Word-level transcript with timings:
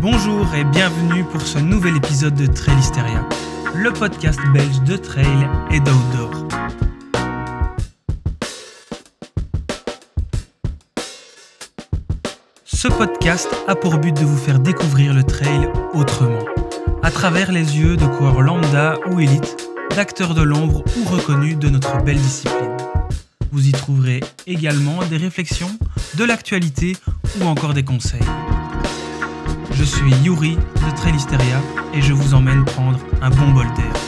Bonjour 0.00 0.46
et 0.54 0.64
bienvenue 0.64 1.24
pour 1.24 1.42
ce 1.42 1.58
nouvel 1.58 1.94
épisode 1.94 2.34
de 2.34 2.46
Trail 2.46 2.78
Hysteria, 2.78 3.22
le 3.74 3.92
podcast 3.92 4.40
belge 4.54 4.80
de 4.86 4.96
trail 4.96 5.46
et 5.70 5.78
d'outdoor. 5.78 6.48
Ce 12.64 12.88
podcast 12.88 13.54
a 13.68 13.74
pour 13.74 13.98
but 13.98 14.16
de 14.16 14.24
vous 14.24 14.38
faire 14.38 14.58
découvrir 14.58 15.12
le 15.12 15.22
trail 15.22 15.68
autrement, 15.92 16.46
à 17.02 17.10
travers 17.10 17.52
les 17.52 17.78
yeux 17.78 17.98
de 17.98 18.06
coureurs 18.06 18.40
lambda 18.40 18.94
ou 19.10 19.20
élites, 19.20 19.68
d'acteurs 19.94 20.32
de 20.32 20.42
l'ombre 20.42 20.82
ou 20.96 21.04
reconnus 21.10 21.58
de 21.58 21.68
notre 21.68 22.02
belle 22.02 22.16
discipline. 22.16 22.74
Vous 23.52 23.68
y 23.68 23.72
trouverez 23.72 24.20
également 24.46 25.04
des 25.10 25.18
réflexions, 25.18 25.76
de 26.16 26.24
l'actualité 26.24 26.96
ou 27.38 27.44
encore 27.44 27.74
des 27.74 27.84
conseils. 27.84 28.24
Je 29.80 29.86
suis 29.86 30.12
Yuri 30.22 30.56
de 30.56 30.94
Trailisteria 30.94 31.58
et 31.94 32.02
je 32.02 32.12
vous 32.12 32.34
emmène 32.34 32.66
prendre 32.66 32.98
un 33.22 33.30
bon 33.30 33.50
bol 33.52 33.66
d'air. 33.76 33.99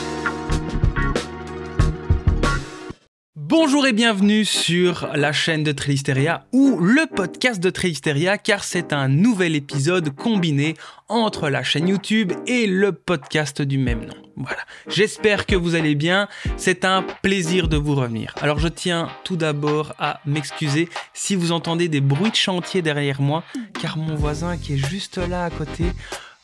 Bonjour 3.55 3.85
et 3.85 3.93
bienvenue 3.93 4.45
sur 4.45 5.09
la 5.13 5.31
chaîne 5.31 5.63
de 5.63 5.71
Trailisteria 5.71 6.47
ou 6.53 6.79
le 6.79 7.05
podcast 7.05 7.61
de 7.61 7.69
Trailisteria 7.69 8.39
car 8.39 8.63
c'est 8.63 8.93
un 8.93 9.07
nouvel 9.07 9.55
épisode 9.55 10.09
combiné 10.15 10.73
entre 11.07 11.51
la 11.51 11.61
chaîne 11.61 11.87
YouTube 11.87 12.33
et 12.47 12.65
le 12.65 12.93
podcast 12.93 13.61
du 13.61 13.77
même 13.77 14.05
nom. 14.07 14.15
Voilà, 14.35 14.63
j'espère 14.87 15.45
que 15.45 15.55
vous 15.55 15.75
allez 15.75 15.93
bien, 15.93 16.27
c'est 16.57 16.83
un 16.83 17.03
plaisir 17.21 17.67
de 17.67 17.77
vous 17.77 17.93
revenir. 17.93 18.33
Alors 18.41 18.57
je 18.57 18.67
tiens 18.67 19.09
tout 19.23 19.37
d'abord 19.37 19.93
à 19.99 20.19
m'excuser 20.25 20.89
si 21.13 21.35
vous 21.35 21.51
entendez 21.51 21.89
des 21.89 22.01
bruits 22.01 22.31
de 22.31 22.35
chantier 22.35 22.81
derrière 22.81 23.21
moi 23.21 23.43
car 23.79 23.97
mon 23.97 24.15
voisin 24.15 24.57
qui 24.57 24.73
est 24.73 24.89
juste 24.89 25.19
là 25.19 25.45
à 25.45 25.51
côté 25.51 25.85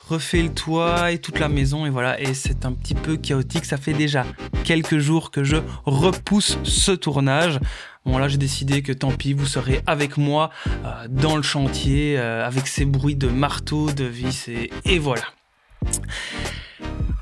refait 0.10 0.42
le 0.42 0.50
toit 0.50 1.12
et 1.12 1.20
toute 1.20 1.40
la 1.40 1.50
maison 1.50 1.86
et 1.86 1.90
voilà 1.90 2.20
et 2.20 2.34
c'est 2.34 2.66
un 2.66 2.72
petit 2.72 2.96
peu 2.96 3.16
chaotique. 3.16 3.66
Ça 3.66 3.78
fait 3.78 3.94
déjà 3.94 4.26
quelques 4.64 4.98
jours 4.98 5.30
que 5.32 5.44
je 5.44 5.58
repousse 5.86 6.58
ce 6.64 6.92
tournage. 6.92 7.60
Bon 8.06 8.18
là 8.18 8.28
j'ai 8.28 8.38
décidé 8.38 8.82
que 8.82 8.92
tant 8.92 9.12
pis 9.12 9.34
vous 9.34 9.46
serez 9.46 9.82
avec 9.86 10.18
moi 10.18 10.50
euh, 10.68 11.08
dans 11.10 11.36
le 11.36 11.44
chantier 11.44 12.18
euh, 12.18 12.46
avec 12.46 12.68
ces 12.68 12.86
bruits 12.86 13.16
de 13.16 13.28
marteau 13.28 13.92
de 13.92 14.06
vis 14.06 14.48
et, 14.48 14.72
et 14.86 15.00
voilà 15.00 15.26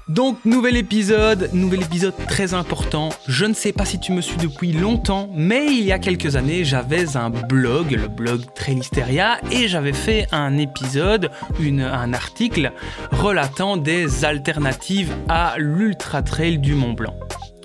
donc 0.10 0.44
nouvel 0.46 0.78
épisode, 0.78 1.50
nouvel 1.54 1.82
épisode 1.82 2.14
très 2.28 2.54
important. 2.54 3.10
Je 3.28 3.46
ne 3.46 3.54
sais 3.54 3.74
pas 3.74 3.86
si 3.86 4.00
tu 4.00 4.12
me 4.14 4.22
suis 4.22 4.38
depuis 4.38 4.72
longtemps, 4.72 5.30
mais 5.34 5.66
il 5.68 5.84
y 5.84 5.92
a 5.92 6.00
quelques 6.00 6.36
années, 6.36 6.64
j'avais 6.64 7.18
un 7.18 7.30
blog, 7.30 7.92
le 7.92 8.08
blog 8.08 8.42
Trailisteria, 8.56 9.40
et 9.52 9.68
j'avais 9.68 9.94
fait 9.94 10.28
un 10.32 10.58
épisode, 10.58 11.30
une, 11.60 11.82
un 11.82 12.14
article 12.14 12.72
relatant 13.12 13.76
des 13.76 14.24
alternatives 14.24 15.14
à 15.28 15.56
l'Ultra 15.58 16.22
Trail 16.22 16.60
du 16.60 16.74
Mont 16.74 16.94
Blanc. 16.94 17.16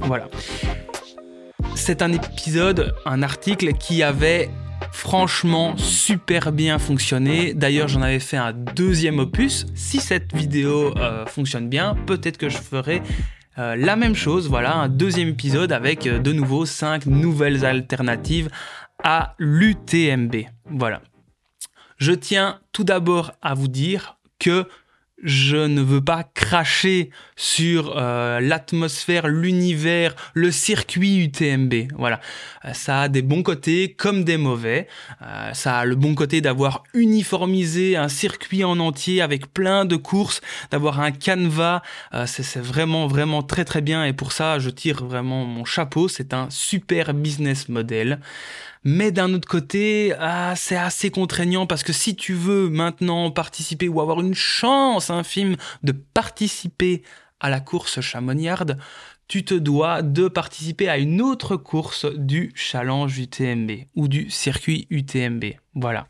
Voilà. 0.00 0.28
C'est 1.76 2.02
un 2.02 2.12
épisode, 2.12 2.94
un 3.06 3.22
article 3.22 3.72
qui 3.74 4.02
avait 4.02 4.50
franchement 4.92 5.76
super 5.76 6.52
bien 6.52 6.78
fonctionné. 6.78 7.54
D'ailleurs, 7.54 7.88
j'en 7.88 8.02
avais 8.02 8.20
fait 8.20 8.36
un 8.36 8.52
deuxième 8.52 9.18
opus. 9.18 9.66
Si 9.74 9.98
cette 9.98 10.34
vidéo 10.36 10.96
euh, 10.96 11.26
fonctionne 11.26 11.68
bien, 11.68 11.96
peut-être 12.06 12.38
que 12.38 12.48
je 12.48 12.58
ferai 12.58 13.02
euh, 13.58 13.74
la 13.74 13.96
même 13.96 14.14
chose, 14.14 14.48
voilà, 14.48 14.76
un 14.76 14.88
deuxième 14.88 15.28
épisode 15.28 15.72
avec 15.72 16.06
euh, 16.06 16.18
de 16.18 16.32
nouveau 16.32 16.66
5 16.66 17.06
nouvelles 17.06 17.64
alternatives 17.64 18.48
à 19.02 19.34
l'UTMB. 19.38 20.36
Voilà. 20.70 21.02
Je 21.96 22.12
tiens 22.12 22.60
tout 22.72 22.84
d'abord 22.84 23.32
à 23.42 23.54
vous 23.54 23.68
dire 23.68 24.18
que 24.38 24.66
je 25.22 25.56
ne 25.56 25.80
veux 25.80 26.00
pas 26.00 26.24
cracher 26.24 27.10
sur 27.36 27.94
euh, 27.96 28.40
l'atmosphère, 28.40 29.28
l'univers, 29.28 30.14
le 30.34 30.50
circuit 30.50 31.18
UTMB. 31.24 31.92
Voilà, 31.96 32.20
euh, 32.64 32.72
ça 32.72 33.02
a 33.02 33.08
des 33.08 33.22
bons 33.22 33.42
côtés 33.42 33.94
comme 33.96 34.24
des 34.24 34.36
mauvais. 34.36 34.88
Euh, 35.22 35.52
ça 35.54 35.78
a 35.78 35.84
le 35.84 35.94
bon 35.94 36.14
côté 36.14 36.40
d'avoir 36.40 36.82
uniformisé 36.92 37.96
un 37.96 38.08
circuit 38.08 38.64
en 38.64 38.78
entier 38.80 39.22
avec 39.22 39.52
plein 39.52 39.84
de 39.84 39.96
courses, 39.96 40.40
d'avoir 40.70 41.00
un 41.00 41.12
canevas. 41.12 41.82
c'est 42.26 42.58
vraiment 42.58 43.06
vraiment 43.06 43.42
très 43.42 43.64
très 43.64 43.80
bien 43.80 44.04
et 44.04 44.12
pour 44.12 44.32
ça 44.32 44.58
je 44.58 44.70
tire 44.70 45.04
vraiment 45.04 45.44
mon 45.44 45.64
chapeau. 45.64 46.08
C'est 46.08 46.34
un 46.34 46.48
super 46.50 47.14
business 47.14 47.68
model. 47.68 48.18
Mais 48.84 49.12
d'un 49.12 49.32
autre 49.32 49.48
côté, 49.48 50.12
ah, 50.18 50.54
c'est 50.56 50.76
assez 50.76 51.10
contraignant 51.10 51.66
parce 51.66 51.82
que 51.82 51.92
si 51.92 52.16
tu 52.16 52.34
veux 52.34 52.68
maintenant 52.68 53.30
participer 53.30 53.88
ou 53.88 54.00
avoir 54.00 54.20
une 54.20 54.34
chance 54.34 55.10
infime 55.10 55.56
de 55.82 55.92
participer 55.92 57.02
à 57.38 57.48
la 57.48 57.60
course 57.60 58.00
chamoniarde, 58.00 58.78
tu 59.28 59.44
te 59.44 59.54
dois 59.54 60.02
de 60.02 60.28
participer 60.28 60.88
à 60.88 60.98
une 60.98 61.22
autre 61.22 61.56
course 61.56 62.06
du 62.16 62.52
challenge 62.54 63.18
UTMB 63.18 63.70
ou 63.94 64.08
du 64.08 64.30
circuit 64.30 64.86
UTMB. 64.90 65.44
Voilà. 65.74 66.08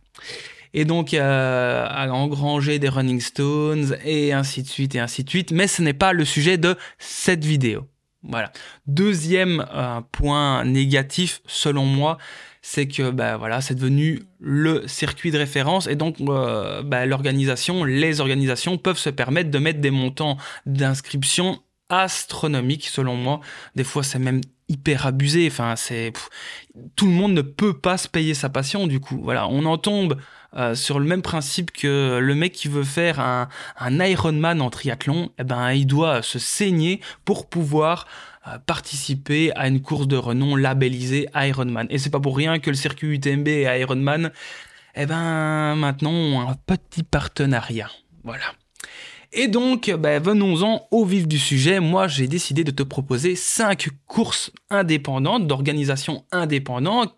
Et 0.74 0.84
donc 0.84 1.12
euh, 1.12 1.86
à 1.88 2.10
engranger 2.10 2.78
des 2.78 2.88
running 2.88 3.20
stones 3.20 3.96
et 4.04 4.32
ainsi 4.32 4.62
de 4.62 4.68
suite 4.68 4.94
et 4.94 4.98
ainsi 4.98 5.24
de 5.24 5.30
suite. 5.30 5.52
Mais 5.52 5.66
ce 5.66 5.82
n'est 5.82 5.92
pas 5.92 6.12
le 6.12 6.24
sujet 6.24 6.56
de 6.56 6.76
cette 6.98 7.44
vidéo. 7.44 7.86
Voilà. 8.22 8.52
Deuxième 8.86 9.66
euh, 9.74 10.00
point 10.12 10.64
négatif 10.64 11.42
selon 11.46 11.84
moi, 11.84 12.18
c'est 12.62 12.86
que 12.86 13.10
bah, 13.10 13.36
voilà, 13.36 13.60
c'est 13.60 13.74
devenu 13.74 14.22
le 14.38 14.86
circuit 14.86 15.32
de 15.32 15.38
référence 15.38 15.88
et 15.88 15.96
donc 15.96 16.16
euh, 16.20 16.82
bah, 16.82 17.04
l'organisation, 17.06 17.84
les 17.84 18.20
organisations 18.20 18.78
peuvent 18.78 18.98
se 18.98 19.10
permettre 19.10 19.50
de 19.50 19.58
mettre 19.58 19.80
des 19.80 19.90
montants 19.90 20.36
d'inscription 20.64 21.60
astronomiques 21.88 22.86
selon 22.86 23.16
moi. 23.16 23.40
Des 23.74 23.84
fois, 23.84 24.04
c'est 24.04 24.20
même 24.20 24.40
hyper 24.68 25.06
abusé. 25.06 25.46
Enfin, 25.48 25.74
c'est 25.76 26.12
tout 26.96 27.06
le 27.06 27.12
monde 27.12 27.34
ne 27.34 27.42
peut 27.42 27.78
pas 27.78 27.98
se 27.98 28.08
payer 28.08 28.32
sa 28.32 28.48
passion. 28.48 28.86
Du 28.86 29.00
coup, 29.00 29.20
voilà, 29.22 29.48
on 29.48 29.64
en 29.66 29.76
tombe 29.76 30.16
euh, 30.56 30.74
sur 30.74 30.98
le 30.98 31.06
même 31.06 31.22
principe 31.22 31.70
que 31.70 32.18
le 32.18 32.34
mec 32.34 32.52
qui 32.52 32.68
veut 32.68 32.84
faire 32.84 33.20
un, 33.20 33.48
Ironman 33.80 34.60
en 34.60 34.70
triathlon. 34.70 35.30
Eh 35.38 35.44
ben, 35.44 35.72
il 35.72 35.86
doit 35.86 36.22
se 36.22 36.38
saigner 36.38 37.00
pour 37.24 37.48
pouvoir 37.48 38.06
participer 38.66 39.52
à 39.54 39.68
une 39.68 39.80
course 39.80 40.08
de 40.08 40.16
renom 40.16 40.56
labellisée 40.56 41.28
Ironman. 41.32 41.86
Et 41.90 41.98
c'est 41.98 42.10
pas 42.10 42.18
pour 42.18 42.36
rien 42.36 42.58
que 42.58 42.70
le 42.70 42.76
circuit 42.76 43.14
UTMB 43.14 43.46
et 43.46 43.78
Ironman, 43.80 44.32
eh 44.96 45.06
ben, 45.06 45.76
maintenant 45.76 46.10
ont 46.10 46.40
un 46.40 46.56
petit 46.66 47.04
partenariat. 47.04 47.88
Voilà. 48.24 48.46
Et 49.34 49.48
donc, 49.48 49.90
ben, 49.98 50.22
venons-en 50.22 50.86
au 50.90 51.06
vif 51.06 51.26
du 51.26 51.38
sujet. 51.38 51.80
Moi, 51.80 52.06
j'ai 52.06 52.28
décidé 52.28 52.64
de 52.64 52.70
te 52.70 52.82
proposer 52.82 53.34
5 53.34 53.88
courses 54.06 54.52
indépendantes, 54.68 55.46
d'organisations 55.46 56.24
indépendantes. 56.32 57.14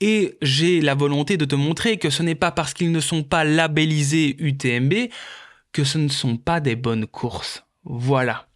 Et 0.00 0.36
j'ai 0.42 0.80
la 0.80 0.94
volonté 0.94 1.36
de 1.36 1.44
te 1.44 1.54
montrer 1.54 1.98
que 1.98 2.10
ce 2.10 2.22
n'est 2.22 2.34
pas 2.34 2.50
parce 2.50 2.74
qu'ils 2.74 2.92
ne 2.92 3.00
sont 3.00 3.22
pas 3.22 3.44
labellisés 3.44 4.36
UTMB 4.38 5.10
que 5.72 5.84
ce 5.84 5.98
ne 5.98 6.08
sont 6.08 6.36
pas 6.36 6.60
des 6.60 6.76
bonnes 6.76 7.06
courses. 7.06 7.64
Voilà. 7.84 8.46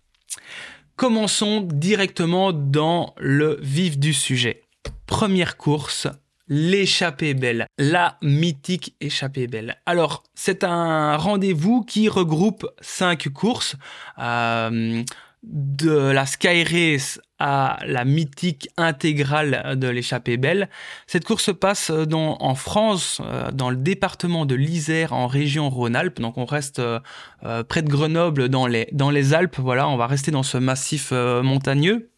Commençons 0.97 1.61
directement 1.61 2.53
dans 2.53 3.15
le 3.19 3.59
vif 3.61 3.99
du 3.99 4.15
sujet. 4.15 4.63
Première 5.07 5.57
course, 5.57 6.07
l'échappée 6.49 7.35
belle, 7.35 7.67
la 7.77 8.19
mythique 8.23 8.95
échappée 9.01 9.49
belle. 9.49 9.79
Alors, 9.85 10.23
c'est 10.35 10.65
un 10.65 11.17
rendez-vous 11.17 11.83
qui 11.83 12.09
regroupe 12.09 12.67
cinq 12.81 13.29
courses. 13.29 13.77
Euh, 14.19 15.03
de 15.43 16.11
la 16.11 16.27
Sky 16.27 16.65
Race 16.65 17.21
à 17.39 17.79
la 17.87 18.05
mythique 18.05 18.69
intégrale 18.77 19.77
de 19.77 19.89
l'échappée 19.89 20.37
belle. 20.37 20.69
Cette 21.07 21.25
course 21.25 21.45
se 21.45 21.51
passe 21.51 21.91
dans, 21.91 22.37
en 22.41 22.55
France, 22.55 23.21
euh, 23.25 23.51
dans 23.53 23.71
le 23.71 23.77
département 23.77 24.45
de 24.45 24.55
l'Isère, 24.55 25.13
en 25.13 25.27
région 25.27 25.71
Rhône-Alpes. 25.71 26.21
Donc 26.21 26.37
on 26.37 26.45
reste 26.45 26.81
euh, 26.81 26.99
euh, 27.45 27.63
près 27.63 27.83
de 27.83 27.89
Grenoble, 27.89 28.49
dans 28.49 28.67
les, 28.67 28.89
dans 28.93 29.11
les 29.11 29.35
Alpes. 29.35 29.57
Voilà, 29.59 29.89
on 29.89 29.97
va 29.97 30.07
rester 30.07 30.31
dans 30.31 30.43
ce 30.43 30.59
massif 30.59 31.13
montagneux. 31.13 32.11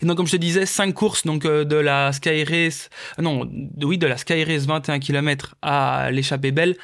Et 0.00 0.06
donc, 0.06 0.16
comme 0.16 0.26
je 0.26 0.32
te 0.32 0.36
disais, 0.36 0.66
cinq 0.66 0.92
courses 0.92 1.24
donc 1.24 1.44
de 1.44 1.76
la 1.76 2.12
Sky 2.12 2.44
Race, 2.44 2.90
non, 3.18 3.48
oui, 3.82 3.96
de 3.96 4.06
la 4.06 4.16
Sky 4.16 4.44
Race 4.44 4.66
21 4.66 4.98
km 4.98 5.54
à 5.62 6.10
l'échappée 6.10 6.50
belle 6.50 6.76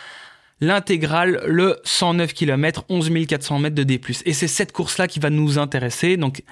l'intégrale, 0.61 1.41
le 1.47 1.79
109 1.85 2.33
km, 2.33 2.85
11 2.89 3.11
400 3.27 3.59
mètres 3.59 3.77
de 3.77 3.85
D+. 3.85 4.01
Et 4.25 4.33
c'est 4.33 4.49
cette 4.49 4.73
course-là 4.73 5.07
qui 5.07 5.21
va 5.21 5.31
nous 5.31 5.59
intéresser. 5.59 6.17
Donc, 6.17 6.43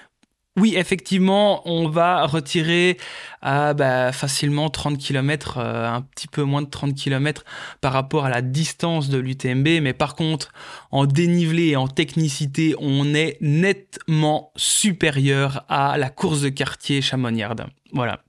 oui, 0.57 0.75
effectivement, 0.77 1.69
on 1.69 1.89
va 1.89 2.25
retirer 2.25 2.97
à 3.43 3.75
bah, 3.75 4.11
facilement 4.13 4.71
30 4.71 4.97
km, 4.97 5.59
euh, 5.59 5.87
un 5.87 6.01
petit 6.01 6.29
peu 6.29 6.45
moins 6.45 6.63
de 6.63 6.71
30 6.71 6.95
km 6.95 7.45
par 7.83 7.93
rapport 7.93 8.25
à 8.25 8.31
la 8.31 8.41
distance 8.41 9.11
de 9.11 9.19
l'UTMB, 9.19 9.83
mais 9.83 9.93
par 9.93 10.15
contre, 10.15 10.53
en 10.91 11.05
dénivelé 11.05 11.69
et 11.69 11.77
en 11.77 11.89
technicité, 11.89 12.75
on 12.79 13.13
est 13.15 13.37
nettement 13.43 14.51
supérieur 14.57 15.67
à 15.69 15.99
la 15.99 16.09
course 16.09 16.41
de 16.41 16.49
quartier 16.49 17.03
chamoniarde. 17.03 17.67
Voilà. 17.93 18.23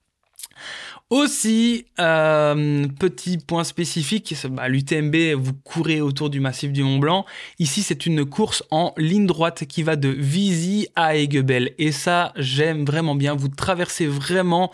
Aussi, 1.10 1.86
euh, 2.02 2.86
petit 3.00 3.38
point 3.38 3.64
spécifique, 3.64 4.36
bah, 4.50 4.68
l'UTMB, 4.68 5.36
vous 5.38 5.54
courez 5.54 6.02
autour 6.02 6.30
du 6.30 6.42
massif 6.42 6.74
du 6.74 6.84
Mont 6.84 7.00
Blanc. 7.00 7.26
Ici, 7.60 7.82
c'est 7.82 8.06
une 8.06 8.26
course 8.26 8.62
en 8.72 8.94
ligne 8.98 9.26
droite 9.26 9.64
qui 9.68 9.84
va 9.84 9.96
de 9.96 10.10
Visy 10.10 10.90
à 10.98 11.16
Aiguebel. 11.16 11.74
Et 11.78 11.94
ça, 11.94 12.34
j'aime 12.36 12.84
vraiment 12.84 13.16
bien. 13.16 13.36
Vous 13.36 13.48
traversez 13.48 14.06
vraiment 14.06 14.70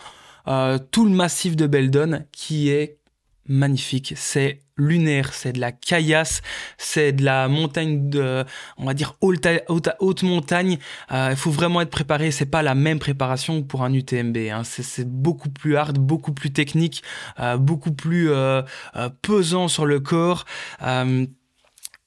euh, 0.48 0.76
tout 0.90 1.04
le 1.04 1.12
massif 1.12 1.54
de 1.54 1.68
Beldon 1.68 2.24
qui 2.32 2.68
est 2.68 2.98
magnifique. 3.46 4.14
C'est 4.16 4.60
lunaire, 4.76 5.32
c'est 5.32 5.52
de 5.52 5.60
la 5.60 5.72
caillasse, 5.72 6.42
c'est 6.78 7.12
de 7.12 7.24
la 7.24 7.48
montagne 7.48 8.08
de, 8.08 8.44
on 8.76 8.86
va 8.86 8.94
dire 8.94 9.16
haute, 9.20 10.22
montagne. 10.22 10.78
Euh, 11.12 11.28
il 11.30 11.36
faut 11.36 11.50
vraiment 11.50 11.80
être 11.80 11.90
préparé. 11.90 12.30
C'est 12.30 12.46
pas 12.46 12.62
la 12.62 12.74
même 12.74 12.98
préparation 12.98 13.62
pour 13.62 13.84
un 13.84 13.92
UTMB. 13.92 14.36
Hein. 14.50 14.62
C'est 14.64 15.08
beaucoup 15.08 15.50
plus 15.50 15.76
hard, 15.76 15.98
beaucoup 15.98 16.32
plus 16.32 16.52
technique, 16.52 17.02
euh, 17.38 17.56
beaucoup 17.56 17.92
plus 17.92 18.30
euh, 18.30 18.62
pesant 19.22 19.68
sur 19.68 19.86
le 19.86 20.00
corps. 20.00 20.44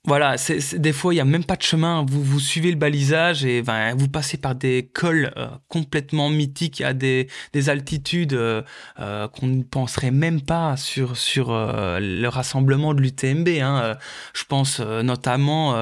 Voilà, 0.07 0.37
c'est, 0.37 0.79
des 0.79 0.93
fois, 0.93 1.13
il 1.13 1.17
n'y 1.17 1.21
a 1.21 1.25
même 1.25 1.43
pas 1.43 1.57
de 1.57 1.61
chemin. 1.61 2.05
Vous, 2.07 2.23
vous 2.23 2.39
suivez 2.39 2.71
le 2.71 2.77
balisage 2.77 3.43
et 3.43 3.61
ben, 3.61 3.93
vous 3.93 4.07
passez 4.07 4.37
par 4.37 4.55
des 4.55 4.89
cols 4.93 5.33
euh, 5.35 5.47
complètement 5.67 6.29
mythiques 6.29 6.79
à 6.79 6.93
des, 6.93 7.27
des 7.51 7.69
altitudes 7.69 8.33
euh, 8.33 8.61
euh, 9.01 9.27
qu'on 9.27 9.47
ne 9.47 9.63
penserait 9.63 10.11
même 10.11 10.39
pas 10.41 10.77
sur, 10.77 11.17
sur 11.17 11.49
le 11.51 12.27
rassemblement 12.27 12.93
de 12.93 13.01
l'UTMB. 13.01 13.49
Hein. 13.61 13.97
Je 14.33 14.45
pense 14.45 14.79
notamment 14.79 15.75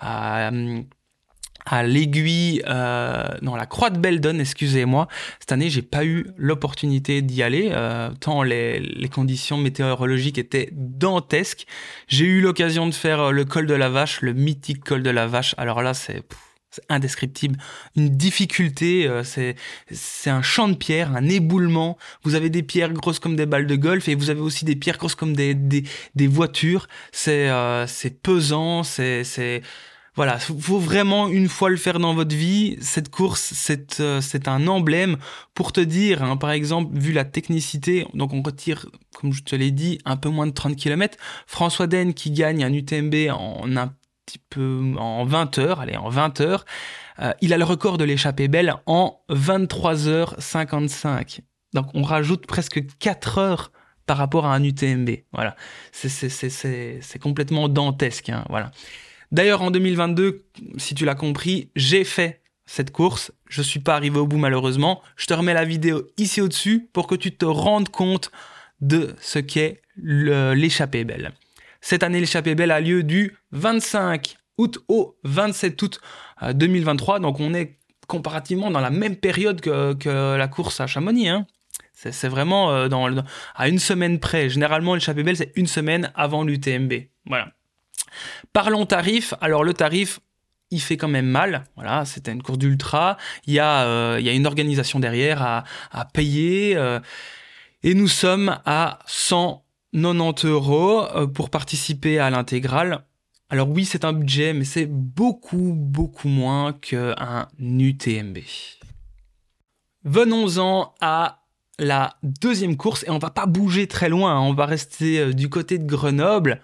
à 0.00 0.50
à 1.64 1.82
l'aiguille, 1.82 2.62
euh, 2.66 3.24
non, 3.42 3.54
la 3.54 3.66
croix 3.66 3.90
de 3.90 3.98
Beldon, 3.98 4.38
excusez-moi. 4.38 5.08
Cette 5.40 5.52
année, 5.52 5.70
j'ai 5.70 5.82
pas 5.82 6.04
eu 6.04 6.26
l'opportunité 6.36 7.22
d'y 7.22 7.42
aller, 7.42 7.70
euh, 7.72 8.10
tant 8.20 8.42
les, 8.42 8.80
les, 8.80 9.08
conditions 9.08 9.56
météorologiques 9.56 10.38
étaient 10.38 10.70
dantesques. 10.72 11.66
J'ai 12.08 12.24
eu 12.24 12.40
l'occasion 12.40 12.86
de 12.86 12.94
faire 12.94 13.20
euh, 13.20 13.30
le 13.30 13.44
col 13.44 13.66
de 13.66 13.74
la 13.74 13.88
vache, 13.88 14.22
le 14.22 14.32
mythique 14.32 14.82
col 14.84 15.02
de 15.02 15.10
la 15.10 15.26
vache. 15.26 15.54
Alors 15.58 15.82
là, 15.82 15.94
c'est 15.94 16.22
indescriptible, 16.88 17.58
une 17.96 18.08
difficulté, 18.08 19.06
euh, 19.06 19.24
c'est 19.24 19.56
c'est 19.90 20.30
un 20.30 20.42
champ 20.42 20.68
de 20.68 20.74
pierres, 20.74 21.14
un 21.14 21.28
éboulement. 21.28 21.98
Vous 22.22 22.34
avez 22.34 22.50
des 22.50 22.62
pierres 22.62 22.92
grosses 22.92 23.18
comme 23.18 23.36
des 23.36 23.46
balles 23.46 23.66
de 23.66 23.76
golf 23.76 24.08
et 24.08 24.14
vous 24.14 24.30
avez 24.30 24.40
aussi 24.40 24.64
des 24.64 24.76
pierres 24.76 24.98
grosses 24.98 25.14
comme 25.14 25.34
des 25.34 25.54
des, 25.54 25.84
des 26.14 26.26
voitures. 26.26 26.88
C'est 27.12 27.50
euh, 27.50 27.86
c'est 27.86 28.22
pesant, 28.22 28.82
c'est 28.82 29.24
c'est 29.24 29.62
voilà, 30.14 30.38
faut 30.38 30.78
vraiment 30.78 31.28
une 31.28 31.48
fois 31.48 31.70
le 31.70 31.78
faire 31.78 31.98
dans 31.98 32.12
votre 32.12 32.36
vie. 32.36 32.76
Cette 32.82 33.08
course, 33.08 33.54
c'est 33.54 33.98
euh, 34.00 34.20
un 34.46 34.66
emblème 34.66 35.16
pour 35.54 35.72
te 35.72 35.80
dire, 35.80 36.22
hein, 36.22 36.36
par 36.36 36.50
exemple, 36.50 36.94
vu 36.98 37.12
la 37.12 37.24
technicité, 37.24 38.06
donc 38.12 38.34
on 38.34 38.42
retire, 38.42 38.84
comme 39.14 39.32
je 39.32 39.42
te 39.42 39.56
l'ai 39.56 39.70
dit, 39.70 39.98
un 40.04 40.18
peu 40.18 40.28
moins 40.28 40.46
de 40.46 40.52
30 40.52 40.76
km. 40.76 41.16
François 41.46 41.86
Den 41.86 42.12
qui 42.12 42.30
gagne 42.30 42.62
un 42.62 42.74
UTMB 42.74 43.30
en 43.32 43.74
un 43.76 43.94
petit 44.26 44.40
peu 44.50 44.92
en 44.98 45.24
20 45.24 45.58
heures, 45.58 45.80
allez, 45.80 45.96
en 45.96 46.10
20 46.10 46.42
heures. 46.42 46.66
Euh, 47.18 47.32
il 47.40 47.54
a 47.54 47.58
le 47.58 47.64
record 47.64 47.96
de 47.96 48.04
l'échappée 48.04 48.48
belle 48.48 48.74
en 48.84 49.22
23h55. 49.30 51.40
Donc 51.72 51.86
on 51.94 52.02
rajoute 52.02 52.46
presque 52.46 52.84
4 52.98 53.38
heures 53.38 53.72
par 54.04 54.18
rapport 54.18 54.44
à 54.44 54.54
un 54.54 54.62
UTMB. 54.62 55.08
Voilà, 55.32 55.56
c'est 55.92 57.18
complètement 57.18 57.68
dantesque. 57.68 58.28
Hein, 58.28 58.44
voilà. 58.50 58.72
D'ailleurs, 59.32 59.62
en 59.62 59.70
2022, 59.70 60.44
si 60.76 60.94
tu 60.94 61.06
l'as 61.06 61.14
compris, 61.14 61.70
j'ai 61.74 62.04
fait 62.04 62.42
cette 62.66 62.90
course. 62.90 63.32
Je 63.48 63.62
suis 63.62 63.80
pas 63.80 63.96
arrivé 63.96 64.18
au 64.18 64.26
bout 64.26 64.36
malheureusement. 64.36 65.02
Je 65.16 65.26
te 65.26 65.34
remets 65.34 65.54
la 65.54 65.64
vidéo 65.64 66.06
ici 66.18 66.40
au-dessus 66.40 66.88
pour 66.92 67.06
que 67.06 67.14
tu 67.14 67.34
te 67.34 67.46
rendes 67.46 67.88
compte 67.88 68.30
de 68.82 69.14
ce 69.20 69.38
qu'est 69.38 69.80
l'échappée 69.96 71.04
belle. 71.04 71.32
Cette 71.80 72.02
année, 72.02 72.20
l'échappée 72.20 72.54
belle 72.54 72.70
a 72.70 72.80
lieu 72.80 73.02
du 73.02 73.36
25 73.52 74.36
août 74.58 74.78
au 74.88 75.16
27 75.24 75.80
août 75.82 76.00
2023. 76.54 77.16
Euh, 77.16 77.18
Donc 77.20 77.40
on 77.40 77.54
est 77.54 77.78
comparativement 78.06 78.70
dans 78.70 78.80
la 78.80 78.90
même 78.90 79.16
période 79.16 79.60
que, 79.62 80.36
la 80.36 80.48
course 80.48 80.80
à 80.80 80.86
Chamonix. 80.86 81.28
Hein. 81.28 81.46
C'est 81.94 82.28
vraiment 82.28 82.72
euh, 82.72 82.88
à 83.54 83.68
une 83.68 83.78
semaine 83.78 84.18
près. 84.18 84.50
Généralement, 84.50 84.94
l'échappée 84.94 85.22
belle, 85.22 85.36
c'est 85.36 85.52
une 85.56 85.66
semaine 85.66 86.12
avant 86.14 86.44
l'UTMB. 86.44 86.92
Voilà. 87.26 87.52
Parlons 88.52 88.86
tarif. 88.86 89.34
Alors 89.40 89.64
le 89.64 89.74
tarif, 89.74 90.20
il 90.72 90.80
fait 90.80 90.96
quand 90.96 91.08
même 91.08 91.26
mal. 91.26 91.64
Voilà, 91.76 92.04
c'était 92.04 92.32
une 92.32 92.42
course 92.42 92.58
d'ultra. 92.58 93.16
Il 93.46 93.54
y, 93.54 93.58
a, 93.58 93.84
euh, 93.84 94.16
il 94.18 94.26
y 94.26 94.28
a 94.28 94.32
une 94.32 94.46
organisation 94.46 94.98
derrière 94.98 95.42
à, 95.42 95.64
à 95.92 96.04
payer. 96.04 96.74
Euh, 96.76 96.98
et 97.82 97.94
nous 97.94 98.08
sommes 98.08 98.58
à 98.64 98.98
190 99.06 100.46
euros 100.46 101.04
euh, 101.14 101.26
pour 101.26 101.50
participer 101.50 102.18
à 102.18 102.30
l'intégrale. 102.30 103.04
Alors 103.50 103.68
oui, 103.68 103.84
c'est 103.84 104.04
un 104.04 104.14
budget, 104.14 104.54
mais 104.54 104.64
c'est 104.64 104.86
beaucoup, 104.86 105.74
beaucoup 105.76 106.28
moins 106.28 106.72
qu'un 106.72 107.48
UTMB. 107.60 108.38
Venons-en 110.04 110.94
à 111.00 111.42
la 111.78 112.16
deuxième 112.22 112.76
course, 112.76 113.04
et 113.06 113.10
on 113.10 113.18
va 113.18 113.30
pas 113.30 113.46
bouger 113.46 113.86
très 113.88 114.08
loin, 114.08 114.36
hein. 114.36 114.40
on 114.40 114.54
va 114.54 114.66
rester 114.66 115.34
du 115.34 115.48
côté 115.48 115.78
de 115.78 115.86
Grenoble 115.86 116.60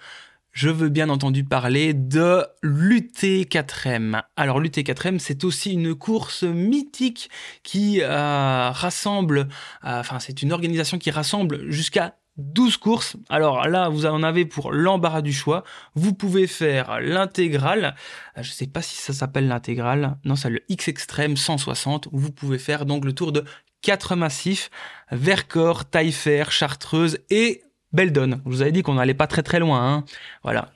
je 0.52 0.70
veux 0.70 0.88
bien 0.88 1.08
entendu 1.08 1.44
parler 1.44 1.94
de 1.94 2.44
l'UT4M. 2.62 4.22
Alors 4.36 4.60
l'UT4M, 4.60 5.18
c'est 5.18 5.44
aussi 5.44 5.72
une 5.72 5.94
course 5.94 6.42
mythique 6.42 7.30
qui 7.62 8.00
euh, 8.02 8.70
rassemble, 8.70 9.48
euh, 9.84 10.00
enfin 10.00 10.18
c'est 10.18 10.42
une 10.42 10.52
organisation 10.52 10.98
qui 10.98 11.10
rassemble 11.10 11.70
jusqu'à 11.70 12.16
12 12.38 12.76
courses. 12.76 13.16
Alors 13.28 13.68
là, 13.68 13.88
vous 13.88 14.06
en 14.06 14.22
avez 14.22 14.46
pour 14.46 14.72
l'embarras 14.72 15.22
du 15.22 15.32
choix. 15.32 15.64
Vous 15.94 16.14
pouvez 16.14 16.46
faire 16.46 17.00
l'intégrale. 17.00 17.96
Euh, 18.36 18.42
je 18.42 18.50
ne 18.50 18.54
sais 18.54 18.66
pas 18.66 18.80
si 18.80 18.96
ça 18.96 19.12
s'appelle 19.12 19.48
l'intégrale. 19.48 20.16
Non, 20.24 20.36
c'est 20.36 20.50
le 20.50 20.60
X 20.68 20.88
Extreme 20.88 21.36
160. 21.36 22.08
Vous 22.12 22.30
pouvez 22.30 22.58
faire 22.58 22.86
donc 22.86 23.04
le 23.04 23.12
tour 23.12 23.32
de 23.32 23.44
4 23.82 24.16
massifs. 24.16 24.70
Vercors, 25.10 25.84
Taillefer, 25.84 26.44
Chartreuse 26.50 27.18
et 27.30 27.62
Beldon. 27.92 28.40
Je 28.44 28.50
vous 28.50 28.62
avais 28.62 28.72
dit 28.72 28.82
qu'on 28.82 28.94
n'allait 28.94 29.14
pas 29.14 29.26
très 29.26 29.42
très 29.42 29.58
loin. 29.58 29.80
Hein. 29.80 30.04
Voilà. 30.42 30.70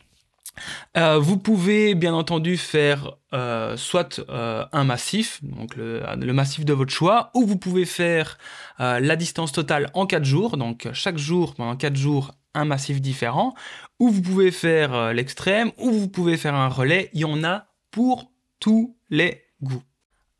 Euh, 0.97 1.19
vous 1.19 1.39
pouvez 1.39 1.95
bien 1.95 2.15
entendu 2.15 2.57
faire 2.57 3.17
euh, 3.33 3.77
soit 3.77 4.21
euh, 4.29 4.65
un 4.73 4.85
massif, 4.85 5.41
donc 5.43 5.77
le, 5.77 6.33
massif 6.33 6.65
de 6.65 6.73
votre 6.73 6.93
choix, 6.93 7.31
ou 7.35 7.47
vous 7.47 7.57
pouvez 7.57 7.85
faire 7.85 8.39
la 8.79 9.15
distance 9.15 9.53
totale 9.53 9.91
en 9.95 10.07
4 10.07 10.25
jours, 10.25 10.57
donc 10.57 10.89
chaque 10.93 11.19
jour, 11.19 11.55
pendant 11.55 11.77
4 11.77 11.95
jours, 11.95 12.33
un 12.53 12.65
massif 12.65 13.01
différent, 13.01 13.55
ou 14.01 14.11
vous 14.11 14.23
pouvez 14.23 14.51
faire 14.51 15.15
l'extrême, 15.15 15.71
ou 15.79 15.93
vous 15.93 16.09
pouvez 16.09 16.37
faire 16.37 16.55
un 16.55 16.69
relais, 16.69 17.09
il 17.13 17.21
y 17.21 17.25
en 17.25 17.45
a 17.45 17.67
pour 17.93 18.33
tous 18.59 18.97
les 19.09 19.45
goûts. 19.63 19.85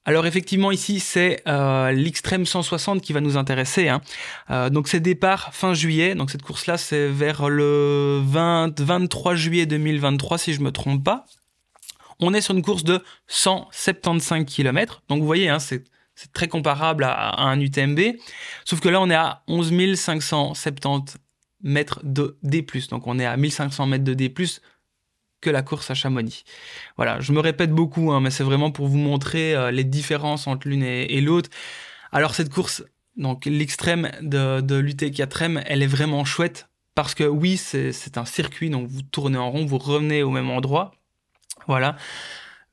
Alors 0.05 0.27
effectivement 0.27 0.73
ici 0.73 0.99
c'est 0.99 1.43
euh, 1.47 1.93
l'extrême 1.93 2.45
160 2.45 3.01
qui 3.03 3.13
va 3.13 3.21
nous 3.21 3.37
intéresser. 3.37 3.89
Hein. 3.89 4.01
Euh, 4.51 4.69
donc 4.69 4.89
c'est 4.89 4.99
départ 4.99 5.55
fin 5.55 5.75
juillet. 5.75 6.15
Donc 6.17 6.31
cette 6.31 6.43
course 6.43 6.67
là 6.67 6.77
c'est 6.77 7.07
vers 7.09 7.49
le 7.49 8.21
20, 8.25 8.81
23 8.81 9.37
juillet 9.37 9.67
2023 9.67 10.39
si 10.39 10.55
je 10.55 10.61
me 10.61 10.73
trompe 10.73 11.05
pas. 11.05 11.25
On 12.19 12.35
est 12.35 12.41
sur 12.41 12.55
une 12.55 12.63
course 12.63 12.83
de 12.83 13.01
175 13.29 14.45
km. 14.45 15.03
Donc 15.09 15.21
vous 15.21 15.27
voyez 15.27 15.49
hein, 15.49 15.61
c'est 15.61 15.85
très 16.33 16.49
comparable 16.49 17.05
à, 17.05 17.41
un 17.41 17.61
UTMB. 17.61 18.01
Sauf 18.65 18.81
que 18.81 18.89
là 18.89 19.01
on 19.01 19.09
est 19.09 19.15
à 19.15 19.43
11 19.47 19.95
570 19.95 21.17
mètres 21.63 22.01
de 22.03 22.39
D+. 22.43 22.67
Donc 22.91 23.07
on 23.07 23.21
est 23.21 23.27
à 23.27 23.37
1500 23.37 23.87
mètres 23.87 24.05
de 24.05 24.15
D+ 24.15 24.35
que 25.43 25.51
la 25.51 25.61
course 25.61 25.91
à 25.91 25.95
Chamonix. 25.95 26.45
Voilà, 26.97 27.21
je 27.21 27.33
me 27.33 27.41
répète 27.41 27.73
beaucoup, 27.73 28.13
hein, 28.13 28.21
mais 28.21 28.31
c'est 28.31 28.45
vraiment 28.45 28.71
pour 28.71 28.89
vous 28.89 28.97
montrer 28.97 29.55
euh, 29.55 29.71
les 29.71 29.85
différences 29.85 30.47
entre 30.47 30.69
l'une 30.69 30.83
et, 30.83 31.21
l'autre. 31.21 31.51
Alors 32.13 32.35
cette 32.35 32.49
course, 32.49 32.83
donc 33.17 33.45
l'extrême 33.45 34.11
de, 34.23 34.63
de 34.63 34.77
l'UT4M, 34.77 35.63
elle 35.67 35.83
est 35.83 35.87
vraiment 35.87 36.25
chouette 36.25 36.69
parce 36.95 37.15
que 37.15 37.25
oui, 37.25 37.57
c'est 37.57 38.19
un 38.19 38.25
circuit, 38.25 38.71
donc 38.71 38.89
vous 38.89 39.03
tournez 39.03 39.39
en 39.39 39.51
rond, 39.51 39.67
vous 39.67 39.79
revenez 39.79 40.23
au 40.23 40.31
même 40.31 40.51
endroit. 40.51 40.93
Voilà. 41.67 41.97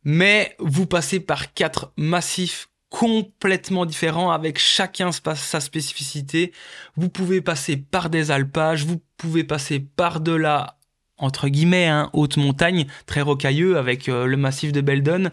Mais 0.03 0.55
vous 0.59 0.85
passez 0.85 1.19
par 1.19 1.53
quatre 1.53 1.91
massifs 1.97 2.69
complètement 2.89 3.85
différents 3.85 4.31
avec 4.31 4.57
chacun 4.57 5.11
sa 5.11 5.59
spécificité. 5.59 6.51
Vous 6.95 7.09
pouvez 7.09 7.41
passer 7.41 7.77
par 7.77 8.09
des 8.09 8.31
alpages, 8.31 8.85
vous 8.85 9.01
pouvez 9.17 9.43
passer 9.43 9.79
par 9.79 10.21
de 10.21 10.31
la 10.31 10.78
entre 11.19 11.49
guillemets, 11.49 11.87
hein, 11.87 12.09
haute 12.13 12.37
montagne, 12.37 12.87
très 13.05 13.21
rocailleux, 13.21 13.77
avec 13.77 14.09
euh, 14.09 14.25
le 14.25 14.37
massif 14.37 14.71
de 14.71 14.81
Beldon. 14.81 15.29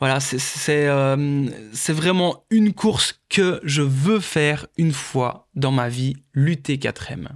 Voilà, 0.00 0.18
euh, 0.68 1.48
c'est 1.72 1.92
vraiment 1.92 2.44
une 2.50 2.74
course 2.74 3.20
que 3.28 3.60
je 3.62 3.82
veux 3.82 4.20
faire 4.20 4.66
une 4.76 4.92
fois 4.92 5.48
dans 5.54 5.70
ma 5.70 5.88
vie, 5.88 6.16
l'UT4M. 6.34 7.28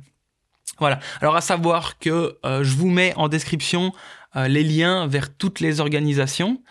Voilà, 0.78 1.00
alors 1.20 1.34
à 1.34 1.40
savoir 1.40 1.98
que 1.98 2.38
euh, 2.44 2.62
je 2.62 2.76
vous 2.76 2.88
mets 2.88 3.14
en 3.16 3.28
description 3.28 3.92
les 4.34 4.62
liens 4.62 5.06
vers 5.06 5.34
toutes 5.34 5.58
les 5.58 5.80
organisations. 5.80 6.62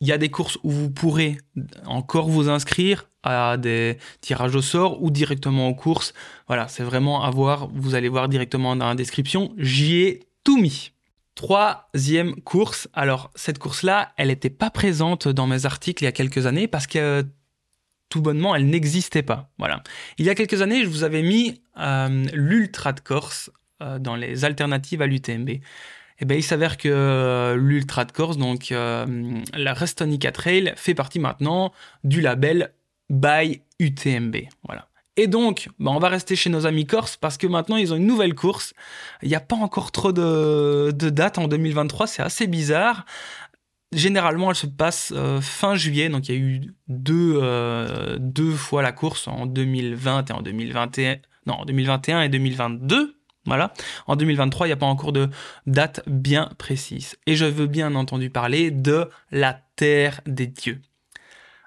Il 0.00 0.08
y 0.08 0.12
a 0.12 0.18
des 0.18 0.28
courses 0.28 0.58
où 0.62 0.70
vous 0.70 0.90
pourrez 0.90 1.38
encore 1.86 2.28
vous 2.28 2.48
inscrire 2.48 3.08
à 3.22 3.56
des 3.56 3.98
tirages 4.20 4.54
au 4.54 4.62
sort 4.62 5.02
ou 5.02 5.10
directement 5.10 5.68
aux 5.68 5.74
courses. 5.74 6.14
Voilà, 6.46 6.68
c'est 6.68 6.84
vraiment 6.84 7.24
à 7.24 7.30
voir. 7.30 7.68
Vous 7.74 7.94
allez 7.94 8.08
voir 8.08 8.28
directement 8.28 8.76
dans 8.76 8.88
la 8.88 8.94
description. 8.94 9.52
J'y 9.58 9.96
ai 9.96 10.20
tout 10.44 10.58
mis. 10.60 10.92
Troisième 11.34 12.40
course. 12.42 12.88
Alors, 12.94 13.30
cette 13.34 13.58
course-là, 13.58 14.12
elle 14.16 14.28
n'était 14.28 14.50
pas 14.50 14.70
présente 14.70 15.28
dans 15.28 15.46
mes 15.46 15.66
articles 15.66 16.02
il 16.02 16.06
y 16.06 16.08
a 16.08 16.12
quelques 16.12 16.46
années 16.46 16.68
parce 16.68 16.86
que 16.86 17.24
tout 18.08 18.22
bonnement, 18.22 18.54
elle 18.54 18.66
n'existait 18.66 19.22
pas. 19.22 19.50
Voilà. 19.58 19.82
Il 20.18 20.26
y 20.26 20.30
a 20.30 20.34
quelques 20.34 20.62
années, 20.62 20.82
je 20.82 20.88
vous 20.88 21.04
avais 21.04 21.22
mis 21.22 21.60
euh, 21.78 22.24
l'Ultra 22.32 22.92
de 22.92 23.00
Corse 23.00 23.50
euh, 23.82 23.98
dans 23.98 24.16
les 24.16 24.44
alternatives 24.44 25.02
à 25.02 25.06
l'UTMB. 25.06 25.50
Eh 26.20 26.24
bien, 26.24 26.36
il 26.36 26.42
s'avère 26.42 26.76
que 26.76 26.88
euh, 26.88 27.56
l'Ultra 27.56 28.04
de 28.04 28.12
Corse, 28.12 28.38
donc 28.38 28.70
la 28.70 29.74
Restonica 29.74 30.32
Trail, 30.32 30.72
fait 30.76 30.94
partie 30.94 31.20
maintenant 31.20 31.72
du 32.04 32.20
label 32.20 32.72
by 33.10 33.62
UTMB. 33.78 34.36
Voilà. 34.64 34.88
Et 35.18 35.26
donc, 35.26 35.68
bah, 35.80 35.90
on 35.92 35.98
va 35.98 36.08
rester 36.08 36.36
chez 36.36 36.48
nos 36.48 36.64
amis 36.64 36.86
corses 36.86 37.16
parce 37.16 37.36
que 37.38 37.48
maintenant 37.48 37.76
ils 37.76 37.92
ont 37.92 37.96
une 37.96 38.06
nouvelle 38.06 38.36
course. 38.36 38.72
Il 39.22 39.28
n'y 39.28 39.34
a 39.34 39.40
pas 39.40 39.56
encore 39.56 39.90
trop 39.90 40.12
de, 40.12 40.92
de 40.92 41.10
dates 41.10 41.38
en 41.38 41.48
2023, 41.48 42.06
c'est 42.06 42.22
assez 42.22 42.46
bizarre. 42.46 43.04
Généralement, 43.92 44.50
elle 44.50 44.56
se 44.56 44.68
passe 44.68 45.12
euh, 45.16 45.40
fin 45.40 45.74
juillet, 45.74 46.08
donc 46.08 46.28
il 46.28 46.34
y 46.34 46.38
a 46.38 46.40
eu 46.40 46.60
deux, 46.86 47.40
euh, 47.42 48.16
deux 48.20 48.52
fois 48.52 48.80
la 48.80 48.92
course 48.92 49.26
en 49.26 49.46
2020 49.46 50.30
et 50.30 50.32
en 50.32 50.40
2021. 50.40 51.16
Non, 51.46 51.54
en 51.54 51.64
2021 51.64 52.22
et 52.22 52.28
2022. 52.28 53.17
Voilà. 53.48 53.72
En 54.06 54.14
2023, 54.14 54.66
il 54.66 54.70
n'y 54.70 54.74
a 54.74 54.76
pas 54.76 54.86
encore 54.86 55.12
de 55.12 55.28
date 55.66 56.02
bien 56.06 56.50
précise. 56.58 57.16
Et 57.26 57.34
je 57.34 57.44
veux 57.44 57.66
bien 57.66 57.94
entendu 57.94 58.30
parler 58.30 58.70
de 58.70 59.08
la 59.30 59.60
Terre 59.76 60.20
des 60.26 60.46
Dieux. 60.46 60.80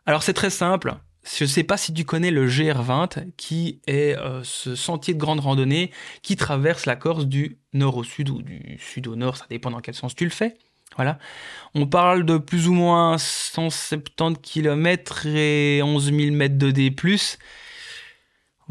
Alors 0.06 0.24
c'est 0.24 0.34
très 0.34 0.50
simple. 0.50 0.96
Je 1.38 1.44
ne 1.44 1.50
sais 1.50 1.64
pas 1.64 1.78
si 1.78 1.94
tu 1.94 2.04
connais 2.04 2.32
le 2.32 2.48
GR20, 2.48 3.32
qui 3.38 3.80
est 3.86 4.18
euh, 4.18 4.42
ce 4.44 4.76
sentier 4.76 5.14
de 5.14 5.20
grande 5.20 5.40
randonnée 5.40 5.92
qui 6.24 6.36
traverse 6.36 6.86
la 6.86 6.96
Corse 6.96 7.26
du 7.28 7.58
nord 7.74 7.98
au 7.98 8.04
sud 8.04 8.30
ou 8.30 8.42
du 8.42 8.78
sud 8.80 9.08
au 9.08 9.16
nord, 9.16 9.38
ça 9.38 9.46
dépend 9.50 9.70
dans 9.70 9.82
quel 9.82 9.94
sens 9.94 10.16
tu 10.16 10.24
le 10.24 10.32
fais. 10.32 10.56
Voilà. 10.96 11.20
On 11.74 11.88
parle 11.88 12.26
de 12.26 12.38
plus 12.38 12.68
ou 12.68 12.74
moins 12.74 13.18
170 13.18 14.40
km 14.42 15.26
et 15.28 15.82
11 15.84 16.06
000 16.12 16.36
mètres 16.36 16.58
de 16.58 16.72
D+. 16.72 16.94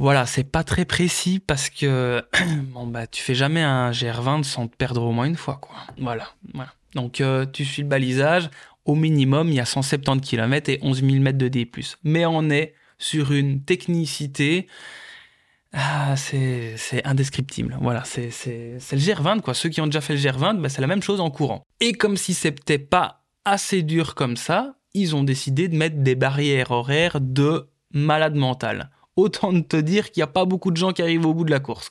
Voilà, 0.01 0.25
c'est 0.25 0.45
pas 0.45 0.65
très 0.65 0.87
précis 0.87 1.41
parce 1.47 1.69
que 1.69 2.25
bon 2.73 2.87
bah 2.87 3.07
tu 3.07 3.23
fais 3.23 3.35
jamais 3.35 3.61
un 3.61 3.91
GR20 3.91 4.45
sans 4.45 4.67
te 4.67 4.75
perdre 4.75 5.03
au 5.03 5.13
moins 5.13 5.27
une 5.27 5.37
fois 5.37 5.59
quoi. 5.61 5.77
Voilà, 5.99 6.31
voilà. 6.55 6.73
Donc 6.95 7.21
euh, 7.21 7.45
tu 7.45 7.67
suis 7.67 7.83
le 7.83 7.89
balisage, 7.89 8.49
au 8.87 8.95
minimum 8.95 9.49
il 9.49 9.57
y 9.57 9.61
a 9.61 9.67
170 9.67 10.27
km 10.27 10.71
et 10.71 10.79
11 10.81 11.03
000 11.05 11.17
mètres 11.17 11.37
de 11.37 11.49
D+. 11.49 11.71
Mais 12.03 12.25
on 12.25 12.49
est 12.49 12.73
sur 12.97 13.31
une 13.31 13.63
technicité 13.63 14.69
ah, 15.75 16.17
c'est 16.17 16.77
indescriptible. 17.05 17.77
Voilà, 17.81 18.03
c'est 18.05 18.31
le 18.93 18.99
GR20, 18.99 19.41
quoi. 19.41 19.55
Ceux 19.55 19.69
qui 19.69 19.81
ont 19.81 19.87
déjà 19.87 20.01
fait 20.01 20.15
le 20.15 20.19
GR20, 20.19 20.61
bah, 20.61 20.69
c'est 20.69 20.81
la 20.81 20.89
même 20.89 21.03
chose 21.03 21.21
en 21.21 21.31
courant. 21.31 21.63
Et 21.79 21.93
comme 21.93 22.17
si 22.17 22.35
c'était 22.35 22.79
pas 22.79 23.23
assez 23.45 23.83
dur 23.83 24.17
comme 24.17 24.37
ça, 24.37 24.75
ils 24.95 25.15
ont 25.15 25.23
décidé 25.23 25.69
de 25.69 25.77
mettre 25.77 25.99
des 25.99 26.17
barrières 26.17 26.73
horaires 26.73 27.21
de 27.21 27.69
malade 27.93 28.35
mental. 28.35 28.91
Autant 29.17 29.61
te 29.61 29.77
dire 29.77 30.11
qu'il 30.11 30.21
n'y 30.21 30.25
a 30.25 30.29
pas 30.29 30.45
beaucoup 30.45 30.71
de 30.71 30.77
gens 30.77 30.93
qui 30.93 31.03
arrivent 31.03 31.27
au 31.27 31.35
bout 31.35 31.45
de 31.45 31.51
la 31.51 31.61
course. 31.61 31.91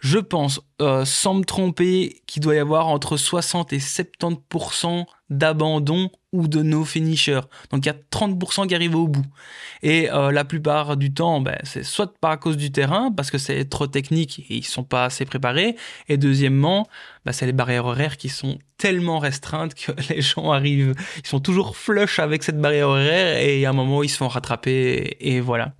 Je 0.00 0.18
pense, 0.18 0.60
euh, 0.80 1.04
sans 1.04 1.34
me 1.34 1.44
tromper, 1.44 2.20
qu'il 2.26 2.42
doit 2.42 2.54
y 2.54 2.58
avoir 2.58 2.88
entre 2.88 3.16
60 3.16 3.72
et 3.72 3.78
70% 3.78 5.06
d'abandon 5.30 6.10
ou 6.32 6.48
de 6.48 6.62
no 6.62 6.84
finisher. 6.84 7.40
Donc 7.70 7.84
il 7.84 7.86
y 7.86 7.90
a 7.90 7.96
30% 8.10 8.66
qui 8.66 8.74
arrivent 8.74 8.96
au 8.96 9.06
bout. 9.06 9.24
Et 9.82 10.10
euh, 10.10 10.32
la 10.32 10.44
plupart 10.44 10.96
du 10.96 11.12
temps, 11.12 11.40
ben, 11.40 11.56
c'est 11.62 11.84
soit 11.84 12.12
pas 12.18 12.32
à 12.32 12.36
cause 12.36 12.56
du 12.56 12.72
terrain, 12.72 13.12
parce 13.12 13.30
que 13.30 13.38
c'est 13.38 13.64
trop 13.68 13.86
technique 13.86 14.40
et 14.50 14.56
ils 14.56 14.64
sont 14.64 14.84
pas 14.84 15.04
assez 15.04 15.24
préparés. 15.24 15.76
Et 16.08 16.16
deuxièmement, 16.16 16.88
ben, 17.24 17.32
c'est 17.32 17.46
les 17.46 17.52
barrières 17.52 17.86
horaires 17.86 18.16
qui 18.16 18.28
sont 18.28 18.58
tellement 18.78 19.18
restreintes 19.18 19.74
que 19.74 19.92
les 20.12 20.22
gens 20.22 20.50
arrivent, 20.50 20.94
ils 21.22 21.26
sont 21.26 21.40
toujours 21.40 21.76
flush 21.76 22.18
avec 22.18 22.42
cette 22.42 22.60
barrière 22.60 22.88
horaire 22.88 23.36
et 23.38 23.64
à 23.64 23.70
un 23.70 23.72
moment 23.72 24.02
ils 24.02 24.08
se 24.08 24.16
font 24.16 24.28
rattraper 24.28 25.16
et 25.20 25.40
voilà. 25.40 25.74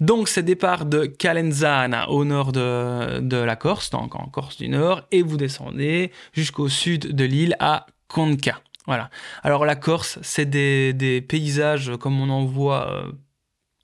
Donc 0.00 0.28
c'est 0.28 0.42
départ 0.42 0.84
de 0.86 1.06
Calenzana 1.06 2.10
au 2.10 2.24
nord 2.24 2.52
de, 2.52 3.36
la 3.36 3.56
Corse, 3.56 3.90
donc 3.90 4.14
en 4.14 4.26
Corse 4.26 4.56
du 4.56 4.68
Nord, 4.68 5.02
et 5.10 5.22
vous 5.22 5.36
descendez 5.36 6.12
jusqu'au 6.32 6.68
sud 6.68 7.14
de 7.14 7.24
l'île 7.24 7.56
à 7.60 7.86
Conca. 8.08 8.60
Voilà. 8.86 9.10
Alors 9.42 9.64
la 9.64 9.76
Corse, 9.76 10.18
c'est 10.22 10.46
des, 10.46 11.24
paysages 11.26 11.92
comme 11.98 12.20
on 12.20 12.30
en 12.30 12.44
voit 12.44 12.90
euh, 12.90 13.12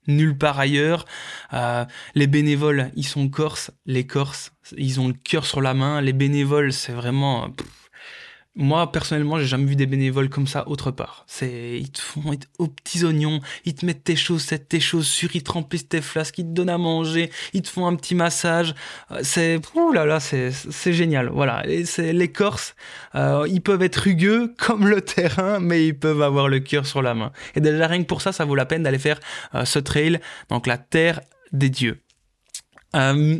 nulle 0.07 0.37
part 0.37 0.59
ailleurs. 0.59 1.05
Euh, 1.53 1.85
les 2.15 2.27
bénévoles, 2.27 2.91
ils 2.95 3.05
sont 3.05 3.29
corses. 3.29 3.71
Les 3.85 4.05
Corses, 4.05 4.51
ils 4.77 4.99
ont 4.99 5.07
le 5.07 5.13
cœur 5.13 5.45
sur 5.45 5.61
la 5.61 5.73
main. 5.73 6.01
Les 6.01 6.13
bénévoles, 6.13 6.73
c'est 6.73 6.93
vraiment... 6.93 7.49
Moi, 8.55 8.91
personnellement, 8.91 9.39
j'ai 9.39 9.47
jamais 9.47 9.65
vu 9.65 9.75
des 9.75 9.87
bénévoles 9.87 10.29
comme 10.29 10.45
ça 10.45 10.67
autre 10.67 10.91
part. 10.91 11.25
C'est, 11.27 11.79
ils 11.79 11.91
te 11.91 11.99
font 11.99 12.21
aux 12.59 12.67
petits 12.67 13.03
oignons, 13.03 13.41
ils 13.65 13.73
te 13.73 13.83
mettent 13.83 14.03
tes 14.03 14.15
chaussettes, 14.15 14.69
tes 14.69 14.79
chaussures, 14.79 15.31
ils 15.33 15.41
te 15.41 15.51
remplissent 15.51 15.89
tes 15.89 16.01
flasques, 16.01 16.37
ils 16.37 16.45
te 16.45 16.51
donnent 16.51 16.69
à 16.69 16.77
manger, 16.77 17.31
ils 17.53 17.63
te 17.63 17.69
font 17.69 17.87
un 17.87 17.95
petit 17.95 18.13
massage. 18.13 18.75
Euh, 19.11 19.21
c'est, 19.23 19.59
ouh 19.73 19.91
là 19.91 20.05
là, 20.05 20.19
c'est, 20.19 20.51
c'est 20.51 20.93
génial. 20.93 21.29
Voilà. 21.29 21.67
Et 21.67 21.85
c'est 21.85 22.13
les 22.13 22.31
Corses, 22.31 22.75
euh, 23.15 23.47
ils 23.49 23.61
peuvent 23.61 23.81
être 23.81 23.97
rugueux 23.97 24.53
comme 24.59 24.87
le 24.87 25.01
terrain, 25.01 25.59
mais 25.59 25.87
ils 25.87 25.97
peuvent 25.97 26.21
avoir 26.21 26.47
le 26.47 26.59
cœur 26.59 26.85
sur 26.85 27.01
la 27.01 27.15
main. 27.15 27.31
Et 27.55 27.59
déjà 27.59 27.87
rien 27.87 28.03
que 28.03 28.07
pour 28.07 28.21
ça, 28.21 28.31
ça 28.31 28.45
vaut 28.45 28.55
la 28.55 28.67
peine 28.67 28.83
d'aller 28.83 28.99
faire 28.99 29.19
euh, 29.55 29.65
ce 29.65 29.79
trail, 29.79 30.19
donc 30.49 30.67
la 30.67 30.77
terre 30.77 31.21
des 31.53 31.69
dieux. 31.69 32.03
Euh, 32.95 33.39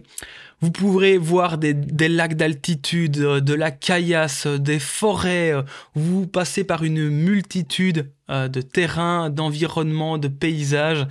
vous 0.63 0.71
pourrez 0.71 1.17
voir 1.17 1.57
des, 1.57 1.73
lacs 2.07 2.35
d'altitude, 2.35 3.17
euh, 3.17 3.41
de 3.41 3.53
la 3.53 3.69
caillasse, 3.69 4.45
euh, 4.45 4.57
des 4.57 4.79
forêts. 4.79 5.51
Euh, 5.51 5.63
vous 5.93 6.25
passez 6.25 6.63
par 6.63 6.85
une 6.85 7.09
multitude 7.09 8.09
de 8.29 8.61
terrains, 8.61 9.29
d'environnements, 9.29 10.17
de 10.17 10.29
paysages, 10.29 11.05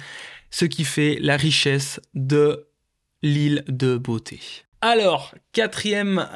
ce 0.50 0.64
qui 0.64 0.84
fait 0.84 1.18
la 1.20 1.36
richesse 1.36 2.00
de 2.14 2.66
l'île 3.22 3.62
de 3.68 3.98
beauté. 3.98 4.40
Alors, 4.80 5.34
quatrième, 5.52 6.26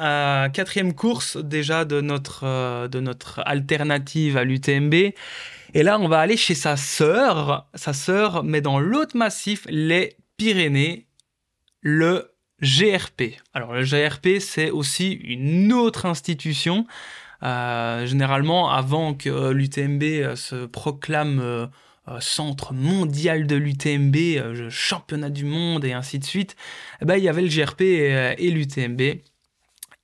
quatrième 0.53 0.93
course 0.93 1.35
déjà 1.35 1.83
de 1.83 1.99
notre, 1.99 2.87
de 2.87 2.99
notre 2.99 3.41
alternative 3.45 4.37
à 4.37 4.43
l'UTMB. 4.45 4.93
Et 4.93 5.83
là, 5.83 5.99
on 5.99 6.07
va 6.07 6.19
aller 6.19 6.37
chez 6.37 6.55
sa 6.55 6.77
sœur, 6.77 7.67
sa 7.73 7.91
sœur, 7.91 8.43
mais 8.43 8.61
dans 8.61 8.79
l'autre 8.79 9.17
massif, 9.17 9.65
les 9.69 10.15
Pyrénées, 10.37 11.07
le 11.81 12.36
GRP. 12.61 13.39
Alors 13.53 13.73
le 13.73 13.83
GRP, 13.83 14.39
c'est 14.39 14.71
aussi 14.71 15.11
une 15.11 15.73
autre 15.73 16.05
institution. 16.05 16.85
Euh, 17.43 18.05
généralement, 18.05 18.71
avant 18.71 19.13
que 19.13 19.51
l'UTMB 19.51 20.03
euh, 20.03 20.35
se 20.35 20.65
proclame 20.65 21.39
euh, 21.39 21.67
centre 22.19 22.73
mondial 22.73 23.45
de 23.47 23.55
l'UTMB, 23.55 24.69
championnat 24.69 25.29
du 25.29 25.45
monde 25.45 25.85
et 25.85 25.93
ainsi 25.93 26.19
de 26.19 26.23
suite, 26.23 26.55
eh 27.01 27.05
ben, 27.05 27.15
il 27.17 27.23
y 27.23 27.29
avait 27.29 27.41
le 27.41 27.49
GRP 27.49 27.81
et, 27.81 28.49
l'UTMB. 28.49 29.01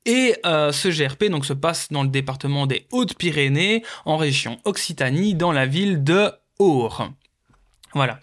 Et 0.05 0.35
ce 0.43 0.89
GRP 0.89 1.29
donc, 1.29 1.45
se 1.45 1.53
passe 1.53 1.93
dans 1.93 2.03
le 2.03 2.09
département 2.09 2.67
des 2.67 2.87
Hautes-Pyrénées, 2.91 3.85
en 4.03 4.17
région 4.17 4.59
Occitanie, 4.65 5.33
dans 5.33 5.53
la 5.53 5.65
ville 5.65 6.03
de 6.03 6.29
Our. 6.59 7.09
Voilà 7.93 8.19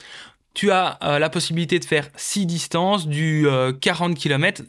tu 0.61 0.71
as 0.71 0.99
euh, 1.02 1.19
la 1.19 1.31
possibilité 1.31 1.79
de 1.79 1.87
faire 1.87 2.11
6 2.17 2.45
distances 2.45 3.09
du 3.09 3.47
40 3.81 4.11
euh, 4.11 4.14
km. 4.14 4.62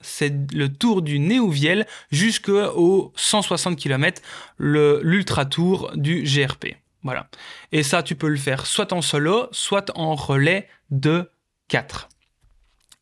C'est 0.00 0.34
le 0.52 0.68
tour 0.68 1.02
du 1.02 1.20
Néouviel 1.20 1.86
jusqu'au 2.10 3.12
160 3.14 3.76
km, 3.78 4.20
l'ultra 4.58 5.44
tour 5.44 5.92
du 5.94 6.24
GRP. 6.24 6.74
Voilà. 7.04 7.28
Et 7.70 7.84
ça, 7.84 8.02
tu 8.02 8.16
peux 8.16 8.26
le 8.26 8.36
faire 8.36 8.66
soit 8.66 8.92
en 8.92 9.02
solo, 9.02 9.46
soit 9.52 9.92
en 9.94 10.16
relais 10.16 10.68
de 10.90 11.30
4. 11.68 12.08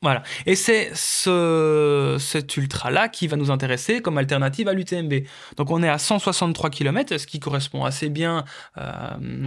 Voilà. 0.05 0.23
Et 0.45 0.55
c'est 0.55 0.91
ce, 0.95 2.19
cet 2.21 2.59
ultra-là 2.59 3.09
qui 3.09 3.27
va 3.27 3.39
nous 3.39 3.51
intéresser 3.51 4.03
comme 4.03 4.19
alternative 4.19 4.69
à 4.69 4.75
l'UTMB. 4.75 5.15
Donc 5.57 5.71
on 5.71 5.83
est 5.83 5.89
à 5.89 5.97
163 5.97 6.69
km, 6.69 7.17
ce 7.17 7.27
qui 7.27 7.41
correspond 7.41 7.87
assez 7.87 8.11
bien 8.11 8.45
euh, 8.77 8.83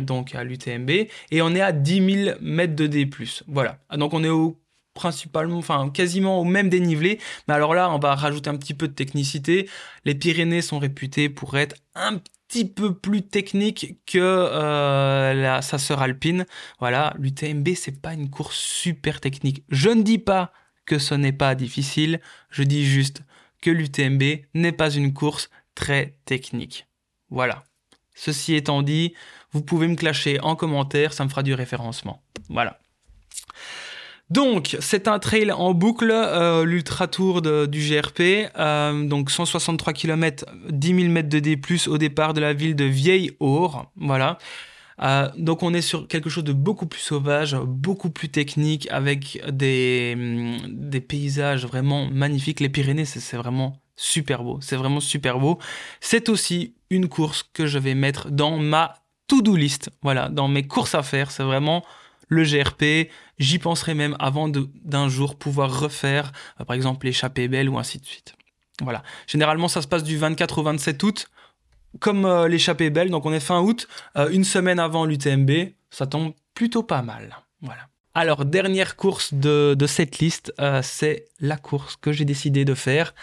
donc 0.01 0.33
à 0.33 0.43
l'UTMB, 0.43 0.89
et 0.89 1.41
on 1.43 1.53
est 1.53 1.61
à 1.61 1.71
10 1.71 2.23
000 2.25 2.37
mètres 2.41 2.75
de 2.75 2.87
D+. 2.87 3.07
Voilà. 3.47 3.77
Donc 3.95 4.15
on 4.15 4.23
est 4.23 4.29
au 4.29 4.59
principalement, 4.95 5.59
enfin 5.59 5.91
quasiment 5.91 6.41
au 6.41 6.43
même 6.43 6.69
dénivelé. 6.69 7.19
Mais 7.47 7.53
alors 7.53 7.75
là, 7.75 7.91
on 7.91 7.99
va 7.99 8.15
rajouter 8.15 8.49
un 8.49 8.57
petit 8.57 8.73
peu 8.73 8.87
de 8.87 8.93
technicité. 8.93 9.69
Les 10.05 10.15
Pyrénées 10.15 10.63
sont 10.63 10.79
réputées 10.79 11.29
pour 11.29 11.55
être 11.55 11.75
un 11.93 12.19
petit 12.47 12.65
peu 12.65 12.95
plus 12.95 13.23
techniques 13.23 13.97
que 14.05 14.19
euh, 14.19 15.33
la, 15.33 15.61
sa 15.61 15.77
sœur 15.77 16.01
alpine. 16.01 16.45
Voilà, 16.79 17.13
l'UTMB, 17.19 17.69
c'est 17.75 18.01
pas 18.01 18.13
une 18.13 18.29
course 18.29 18.57
super 18.57 19.19
technique. 19.21 19.63
Je 19.69 19.89
ne 19.89 20.01
dis 20.01 20.19
pas 20.19 20.51
que 20.85 20.99
ce 20.99 21.13
n'est 21.13 21.33
pas 21.33 21.55
difficile, 21.55 22.21
je 22.49 22.63
dis 22.63 22.85
juste 22.85 23.23
que 23.61 23.69
l'UTMB 23.69 24.45
n'est 24.53 24.71
pas 24.71 24.89
une 24.89 25.13
course 25.13 25.49
très 25.75 26.17
technique. 26.25 26.87
Voilà. 27.29 27.63
Ceci 28.15 28.55
étant 28.55 28.81
dit, 28.81 29.13
vous 29.51 29.61
pouvez 29.61 29.87
me 29.87 29.95
clasher 29.95 30.39
en 30.39 30.55
commentaire, 30.55 31.13
ça 31.13 31.23
me 31.23 31.29
fera 31.29 31.43
du 31.43 31.53
référencement. 31.53 32.23
Voilà. 32.49 32.79
Donc, 34.29 34.75
c'est 34.81 35.07
un 35.07 35.19
trail 35.19 35.51
en 35.53 35.73
boucle, 35.73 36.11
euh, 36.11 36.65
l'Ultra 36.65 37.07
Tour 37.07 37.41
du 37.41 37.79
GRP. 37.79 38.49
Euh, 38.57 39.07
donc, 39.07 39.31
163 39.31 39.93
km, 39.93 40.45
10 40.69 40.87
000 41.01 41.11
mètres 41.11 41.29
de 41.29 41.39
D, 41.39 41.59
au 41.87 41.97
départ 41.97 42.33
de 42.33 42.41
la 42.41 42.53
ville 42.53 42.75
de 42.75 42.83
Vieille-Aure. 42.83 43.89
Voilà. 43.95 44.37
Euh, 45.01 45.29
donc, 45.37 45.63
on 45.63 45.73
est 45.73 45.81
sur 45.81 46.09
quelque 46.09 46.29
chose 46.29 46.43
de 46.43 46.51
beaucoup 46.51 46.87
plus 46.87 46.99
sauvage, 46.99 47.55
beaucoup 47.55 48.09
plus 48.09 48.27
technique, 48.27 48.87
avec 48.91 49.41
des, 49.49 50.13
hum, 50.17 50.57
des 50.67 51.01
paysages 51.01 51.65
vraiment 51.65 52.09
magnifiques. 52.11 52.59
Les 52.59 52.69
Pyrénées, 52.69 53.05
c'est 53.05 53.37
vraiment 53.37 53.79
super 53.95 54.43
beau. 54.43 54.59
C'est 54.61 54.75
vraiment 54.75 54.99
super 54.99 55.39
beau. 55.39 55.57
C'est 56.01 56.27
aussi 56.27 56.75
une 56.89 57.07
course 57.07 57.43
que 57.53 57.65
je 57.65 57.79
vais 57.79 57.95
mettre 57.95 58.29
dans 58.29 58.57
ma 58.57 58.95
to-do 59.27 59.55
list. 59.55 59.89
Voilà, 60.01 60.27
dans 60.27 60.49
mes 60.49 60.67
courses 60.67 60.95
à 60.95 61.03
faire. 61.03 61.31
C'est 61.31 61.43
vraiment 61.43 61.85
le 62.27 62.43
GRP. 62.43 63.09
J'y 63.39 63.59
penserai 63.59 63.93
même 63.93 64.15
avant 64.19 64.49
d'un 64.49 65.09
jour 65.09 65.35
pouvoir 65.35 65.79
refaire, 65.79 66.31
euh, 66.59 66.65
par 66.65 66.75
exemple, 66.75 67.05
l'échappée 67.05 67.47
belle 67.47 67.69
ou 67.69 67.77
ainsi 67.77 67.99
de 67.99 68.05
suite. 68.05 68.35
Voilà. 68.81 69.03
Généralement, 69.27 69.67
ça 69.67 69.81
se 69.81 69.87
passe 69.87 70.03
du 70.03 70.17
24 70.17 70.59
au 70.59 70.63
27 70.63 71.03
août, 71.03 71.29
comme 71.99 72.25
euh, 72.25 72.47
l'échappée 72.47 72.89
belle. 72.89 73.09
Donc, 73.09 73.25
on 73.25 73.33
est 73.33 73.39
fin 73.39 73.61
août, 73.61 73.87
euh, 74.17 74.29
une 74.29 74.43
semaine 74.43 74.79
avant 74.79 75.05
l'UTMB. 75.05 75.51
Ça 75.89 76.05
tombe 76.05 76.33
plutôt 76.53 76.83
pas 76.83 77.01
mal. 77.01 77.37
Voilà. 77.61 77.87
Alors, 78.13 78.45
dernière 78.45 78.95
course 78.95 79.33
de, 79.33 79.75
de 79.77 79.87
cette 79.87 80.17
liste, 80.17 80.51
c'est 80.81 81.25
la 81.39 81.55
course 81.55 81.97
que 81.97 82.11
j'ai 82.11 82.25
décidé 82.25 82.65
de 82.65 82.73
faire 82.73 83.13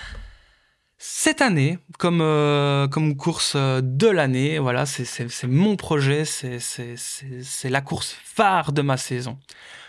cette 1.07 1.43
année 1.43 1.79
comme, 1.99 2.23
euh, 2.23 2.89
comme 2.89 3.15
course 3.15 3.53
euh, 3.57 3.83
de 3.83 4.07
l'année. 4.07 4.59
Voilà, 4.59 4.87
c'est 4.87 5.47
mon 5.47 5.77
projet, 5.77 6.25
c'est 6.25 7.69
la 7.69 7.81
course 7.83 8.17
phare 8.25 8.73
de 8.73 8.81
ma 8.81 8.97
saison. 8.97 9.39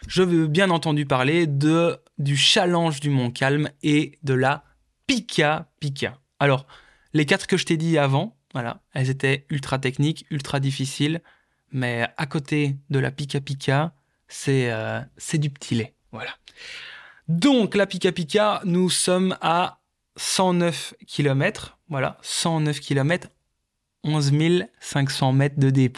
Je 0.10 0.24
veux 0.24 0.48
bien 0.48 0.70
entendu 0.70 1.06
parler 1.06 1.48
de, 1.48 1.98
du 2.18 2.36
challenge 2.36 3.00
du 3.00 3.10
Mont 3.10 3.32
Calme 3.32 3.70
et 3.82 4.20
de 4.24 4.34
la 4.34 4.66
Pika 5.08 5.70
Pika. 5.80 6.20
Alors, 6.42 6.68
les 7.14 7.26
quatre 7.26 7.48
que 7.48 7.56
je 7.56 7.66
t'ai 7.66 7.78
dit 7.78 7.98
avant, 7.98 8.36
voilà, 8.52 8.82
elles 8.94 9.10
étaient 9.10 9.46
ultra 9.50 9.80
techniques, 9.80 10.26
ultra 10.32 10.60
difficiles, 10.60 11.22
mais 11.72 12.10
à 12.18 12.26
côté 12.26 12.76
de 12.90 13.00
la 13.00 13.12
Pika 13.12 13.40
Pika, 13.40 13.94
c'est 14.28 14.70
euh, 14.70 15.00
du 15.36 15.50
petit 15.50 15.76
lait. 15.76 15.96
Voilà. 16.12 16.32
Donc, 17.30 17.74
la 17.74 17.88
Pika 17.88 18.12
Pika, 18.12 18.62
nous 18.66 18.90
sommes 18.90 19.38
à 19.40 19.80
109 20.16 20.94
km, 21.08 21.78
voilà, 21.90 22.18
109 22.22 22.80
km, 22.80 23.28
11 24.04 24.32
500 24.80 25.34
mètres 25.34 25.60
de 25.60 25.70
D+. 25.70 25.92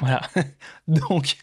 Voilà. 0.00 0.22
Donc, 0.88 1.36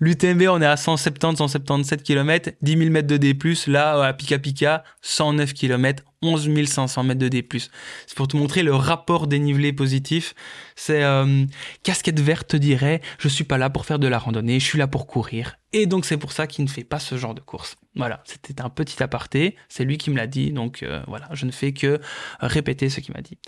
l'UTMB, 0.00 0.42
on 0.48 0.60
est 0.60 0.66
à 0.66 0.76
170, 0.76 1.36
177 1.38 2.02
km, 2.02 2.50
10 2.62 2.78
000 2.78 2.90
mètres 2.90 3.08
de 3.08 3.16
D+, 3.16 3.36
là, 3.66 4.04
à 4.04 4.12
Pika 4.12 4.38
Pika, 4.38 4.84
109 5.02 5.52
km, 5.52 6.04
11 6.24 6.66
500 6.66 7.02
mètres 7.04 7.20
de 7.20 7.28
D+. 7.28 7.46
C'est 8.06 8.16
pour 8.16 8.28
te 8.28 8.36
montrer 8.36 8.62
le 8.62 8.74
rapport 8.74 9.26
dénivelé 9.26 9.72
positif. 9.72 10.34
C'est 10.74 11.04
euh, 11.04 11.44
casquette 11.82 12.20
verte 12.20 12.48
te 12.48 12.56
dirait, 12.56 13.00
je 13.18 13.28
suis 13.28 13.44
pas 13.44 13.58
là 13.58 13.70
pour 13.70 13.84
faire 13.84 13.98
de 13.98 14.08
la 14.08 14.18
randonnée, 14.18 14.58
je 14.58 14.64
suis 14.64 14.78
là 14.78 14.86
pour 14.86 15.06
courir. 15.06 15.56
Et 15.72 15.86
donc 15.86 16.04
c'est 16.04 16.16
pour 16.16 16.32
ça 16.32 16.46
qu'il 16.46 16.64
ne 16.64 16.70
fait 16.70 16.84
pas 16.84 16.98
ce 16.98 17.16
genre 17.16 17.34
de 17.34 17.40
course. 17.40 17.76
Voilà, 17.96 18.22
c'était 18.24 18.60
un 18.62 18.70
petit 18.70 19.02
aparté, 19.02 19.56
c'est 19.68 19.84
lui 19.84 19.98
qui 19.98 20.10
me 20.10 20.16
l'a 20.16 20.26
dit, 20.26 20.52
donc 20.52 20.82
euh, 20.82 21.02
voilà, 21.06 21.28
je 21.32 21.46
ne 21.46 21.50
fais 21.50 21.72
que 21.72 22.00
répéter 22.40 22.88
ce 22.88 23.00
qu'il 23.00 23.14
m'a 23.14 23.22
dit. 23.22 23.38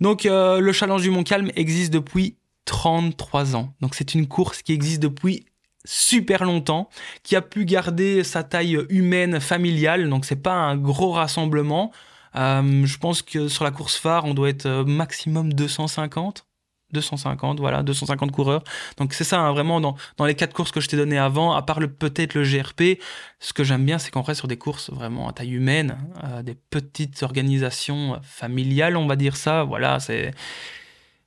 Donc 0.00 0.26
euh, 0.26 0.60
le 0.60 0.72
challenge 0.72 1.02
du 1.02 1.10
Mont 1.10 1.24
Calme 1.24 1.50
existe 1.56 1.92
depuis 1.92 2.36
33 2.66 3.56
ans. 3.56 3.74
Donc 3.80 3.94
c'est 3.94 4.14
une 4.14 4.28
course 4.28 4.62
qui 4.62 4.72
existe 4.72 5.02
depuis 5.02 5.46
super 5.84 6.44
longtemps, 6.44 6.88
qui 7.22 7.36
a 7.36 7.42
pu 7.42 7.64
garder 7.64 8.24
sa 8.24 8.42
taille 8.42 8.78
humaine 8.88 9.40
familiale, 9.40 10.08
donc 10.08 10.24
c'est 10.24 10.36
pas 10.36 10.54
un 10.54 10.76
gros 10.76 11.12
rassemblement. 11.12 11.92
Euh, 12.36 12.86
je 12.86 12.98
pense 12.98 13.22
que 13.22 13.48
sur 13.48 13.64
la 13.64 13.70
course 13.70 13.96
phare, 13.96 14.24
on 14.24 14.34
doit 14.34 14.48
être 14.48 14.66
euh, 14.66 14.84
maximum 14.84 15.52
250. 15.52 16.46
250, 16.92 17.58
voilà, 17.58 17.82
250 17.82 18.32
coureurs. 18.32 18.62
Donc 18.98 19.14
c'est 19.14 19.24
ça, 19.24 19.40
hein, 19.40 19.52
vraiment, 19.52 19.80
dans, 19.80 19.96
dans, 20.18 20.26
les 20.26 20.34
quatre 20.34 20.52
courses 20.52 20.70
que 20.72 20.80
je 20.80 20.88
t'ai 20.88 20.96
données 20.96 21.18
avant, 21.18 21.52
à 21.54 21.62
part 21.62 21.78
peut-être 21.98 22.34
le 22.34 22.44
GRP, 22.44 23.00
ce 23.40 23.54
que 23.54 23.64
j'aime 23.64 23.86
bien, 23.86 23.98
c'est 23.98 24.10
qu'on 24.10 24.20
reste 24.20 24.40
sur 24.40 24.48
des 24.48 24.58
courses 24.58 24.90
vraiment 24.90 25.26
à 25.28 25.32
taille 25.32 25.52
humaine, 25.52 25.96
euh, 26.24 26.42
des 26.42 26.54
petites 26.54 27.22
organisations 27.22 28.20
familiales, 28.22 28.98
on 28.98 29.06
va 29.06 29.16
dire 29.16 29.36
ça. 29.36 29.64
Voilà, 29.64 30.00
c'est... 30.00 30.32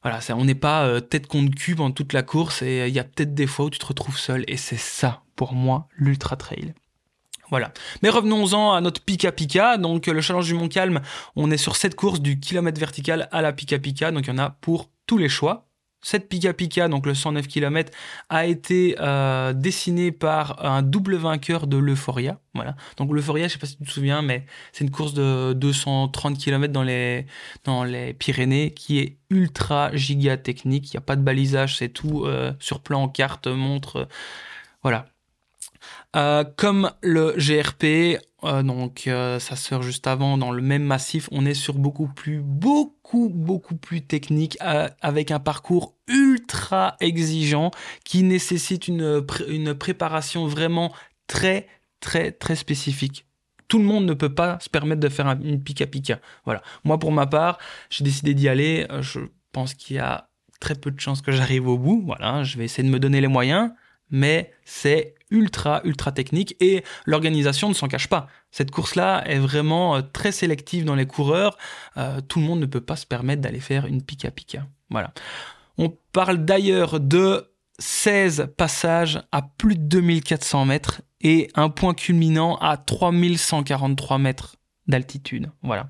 Voilà, 0.05 0.19
on 0.29 0.45
n'est 0.45 0.53
pas 0.53 1.01
tête 1.01 1.25
contre 1.25 1.55
cube 1.55 1.79
en 1.79 1.89
toute 1.89 2.13
la 2.13 2.21
course 2.21 2.61
et 2.61 2.87
il 2.87 2.93
y 2.93 2.99
a 2.99 3.03
peut-être 3.03 3.33
des 3.33 3.47
fois 3.47 3.65
où 3.65 3.69
tu 3.71 3.79
te 3.79 3.85
retrouves 3.87 4.19
seul 4.19 4.43
et 4.47 4.55
c'est 4.55 4.77
ça, 4.77 5.23
pour 5.35 5.53
moi, 5.53 5.87
l'ultra 5.97 6.35
trail. 6.35 6.75
Voilà. 7.49 7.71
Mais 8.01 8.09
revenons-en 8.09 8.73
à 8.73 8.81
notre 8.81 9.01
Pika 9.01 9.31
Pika. 9.31 9.77
Donc, 9.77 10.07
le 10.07 10.21
challenge 10.21 10.45
du 10.45 10.53
Mont 10.53 10.67
Calme, 10.67 11.01
on 11.35 11.51
est 11.51 11.57
sur 11.57 11.75
cette 11.75 11.95
course 11.95 12.21
du 12.21 12.39
kilomètre 12.39 12.79
vertical 12.79 13.29
à 13.31 13.41
la 13.41 13.53
Pika 13.53 13.79
Pika. 13.79 14.11
Donc, 14.11 14.27
il 14.27 14.29
y 14.29 14.33
en 14.33 14.37
a 14.37 14.49
pour 14.49 14.89
tous 15.05 15.17
les 15.17 15.29
choix. 15.29 15.67
Cette 16.05 16.29
Pika 16.29 16.53
Pika, 16.53 16.87
donc 16.87 17.07
le 17.07 17.15
109 17.15 17.47
km, 17.47 17.91
a 18.29 18.45
été 18.45 18.95
euh, 18.99 19.55
par 20.19 20.63
un 20.63 20.83
double 20.83 21.15
vainqueur 21.15 21.65
de 21.65 21.77
l'Euphoria. 21.77 22.39
Voilà. 22.53 22.75
Donc 22.97 23.11
l'Euphoria, 23.11 23.47
je 23.47 23.53
sais 23.53 23.57
pas 23.59 23.65
si 23.65 23.75
tu 23.75 23.85
te 23.85 23.89
souviens, 23.89 24.21
mais 24.21 24.45
c'est 24.71 24.83
une 24.83 24.91
course 24.91 25.15
de 25.15 25.53
230 25.53 26.37
km 26.37 26.71
dans 26.71 26.83
les, 26.83 27.25
dans 27.63 27.83
les 27.83 28.13
Pyrénées 28.13 28.71
qui 28.71 28.99
est 28.99 29.17
ultra 29.31 29.95
giga 29.95 30.37
technique. 30.37 30.93
Il 30.93 30.97
n'y 30.97 30.99
a 30.99 31.01
pas 31.01 31.15
de 31.15 31.23
balisage, 31.23 31.77
c'est 31.77 31.89
tout 31.89 32.25
euh, 32.25 32.53
sur 32.59 32.81
plan, 32.81 33.07
carte, 33.09 33.47
montre. 33.47 34.07
voilà. 34.83 35.07
Euh, 36.15 36.45
comme 36.55 36.91
le 37.01 37.33
GRP, 37.37 38.21
euh, 38.45 38.63
donc 38.63 39.03
euh, 39.07 39.37
sa 39.39 39.57
sœur 39.57 39.81
juste 39.81 40.07
avant, 40.07 40.37
dans 40.37 40.51
le 40.51 40.61
même 40.61 40.83
massif, 40.83 41.27
on 41.31 41.45
est 41.45 41.53
sur 41.53 41.73
beaucoup 41.73 42.07
plus, 42.07 42.39
beaucoup, 42.41 43.29
beaucoup 43.29 43.75
plus 43.75 44.01
technique, 44.01 44.57
avec 44.61 45.31
un 45.31 45.39
parcours 45.39 45.95
ultra 46.07 46.95
exigeant 47.01 47.71
qui 48.05 48.23
nécessite 48.23 48.87
une, 48.87 49.25
une 49.49 49.73
préparation 49.73 50.47
vraiment 50.47 50.93
très, 51.27 51.67
très, 51.99 52.31
très 52.31 52.55
spécifique. 52.55 53.25
Tout 53.67 53.79
le 53.79 53.85
monde 53.85 54.05
ne 54.05 54.13
peut 54.13 54.33
pas 54.33 54.57
se 54.61 54.69
permettre 54.69 55.01
de 55.01 55.09
faire 55.09 55.27
une 55.27 55.61
pika. 55.61 56.19
Voilà. 56.45 56.61
Moi, 56.83 56.97
pour 56.97 57.11
ma 57.11 57.25
part, 57.25 57.57
j'ai 57.89 58.03
décidé 58.03 58.33
d'y 58.35 58.47
aller. 58.47 58.87
Je 59.01 59.19
pense 59.51 59.73
qu'il 59.73 59.95
y 59.95 59.99
a 59.99 60.29
très 60.59 60.75
peu 60.75 60.91
de 60.91 60.99
chances 60.99 61.21
que 61.21 61.31
j'arrive 61.31 61.67
au 61.67 61.77
bout. 61.77 62.03
Voilà. 62.05 62.43
Je 62.43 62.57
vais 62.57 62.65
essayer 62.65 62.87
de 62.87 62.93
me 62.93 62.99
donner 62.99 63.21
les 63.21 63.27
moyens 63.27 63.71
mais 64.09 64.51
c'est 64.63 65.15
ultra, 65.31 65.81
ultra 65.83 66.11
technique 66.11 66.55
et 66.59 66.83
l'organisation 67.05 67.69
ne 67.69 67.73
s'en 67.73 67.87
cache 67.87 68.07
pas. 68.07 68.27
Cette 68.51 68.71
course-là 68.71 69.23
est 69.27 69.39
vraiment 69.39 69.95
euh, 69.95 70.01
très 70.01 70.31
sélective 70.31 70.85
dans 70.85 70.95
les 70.95 71.07
coureurs. 71.07 71.57
Euh, 71.97 72.21
tout 72.21 72.39
le 72.39 72.45
monde 72.45 72.59
ne 72.59 72.65
peut 72.65 72.81
pas 72.81 72.95
se 72.95 73.05
permettre 73.05 73.41
d'aller 73.41 73.59
faire 73.59 73.85
une 73.85 74.01
pika 74.01 74.31
pika. 74.31 74.67
Voilà. 74.89 75.13
On 75.77 75.89
parle 76.11 76.45
d'ailleurs 76.45 76.99
de 76.99 77.51
16 77.79 78.53
passages 78.55 79.21
à 79.31 79.41
plus 79.41 79.75
de 79.75 79.81
2400 79.81 80.65
mètres 80.65 81.01
et 81.21 81.49
un 81.55 81.69
point 81.69 81.93
culminant 81.93 82.55
à 82.57 82.77
3143 82.77 84.17
mètres 84.17 84.55
d'altitude. 84.87 85.51
Voilà. 85.63 85.89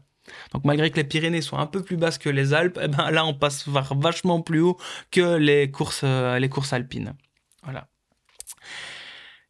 Donc 0.53 0.65
malgré 0.65 0.89
que 0.89 0.95
les 0.95 1.03
Pyrénées 1.03 1.41
soient 1.41 1.59
un 1.59 1.67
peu 1.67 1.83
plus 1.83 1.97
basses 1.97 2.17
que 2.17 2.29
les 2.29 2.53
Alpes, 2.53 2.79
eh 2.81 2.87
ben 2.87 3.11
là 3.11 3.25
on 3.25 3.35
passe 3.35 3.67
vachement 3.67 4.41
plus 4.41 4.61
haut 4.61 4.77
que 5.11 5.35
les 5.35 5.69
courses, 5.69 6.01
euh, 6.03 6.39
les 6.39 6.49
courses 6.49 6.73
alpines. 6.73 7.13
Voilà. 7.63 7.87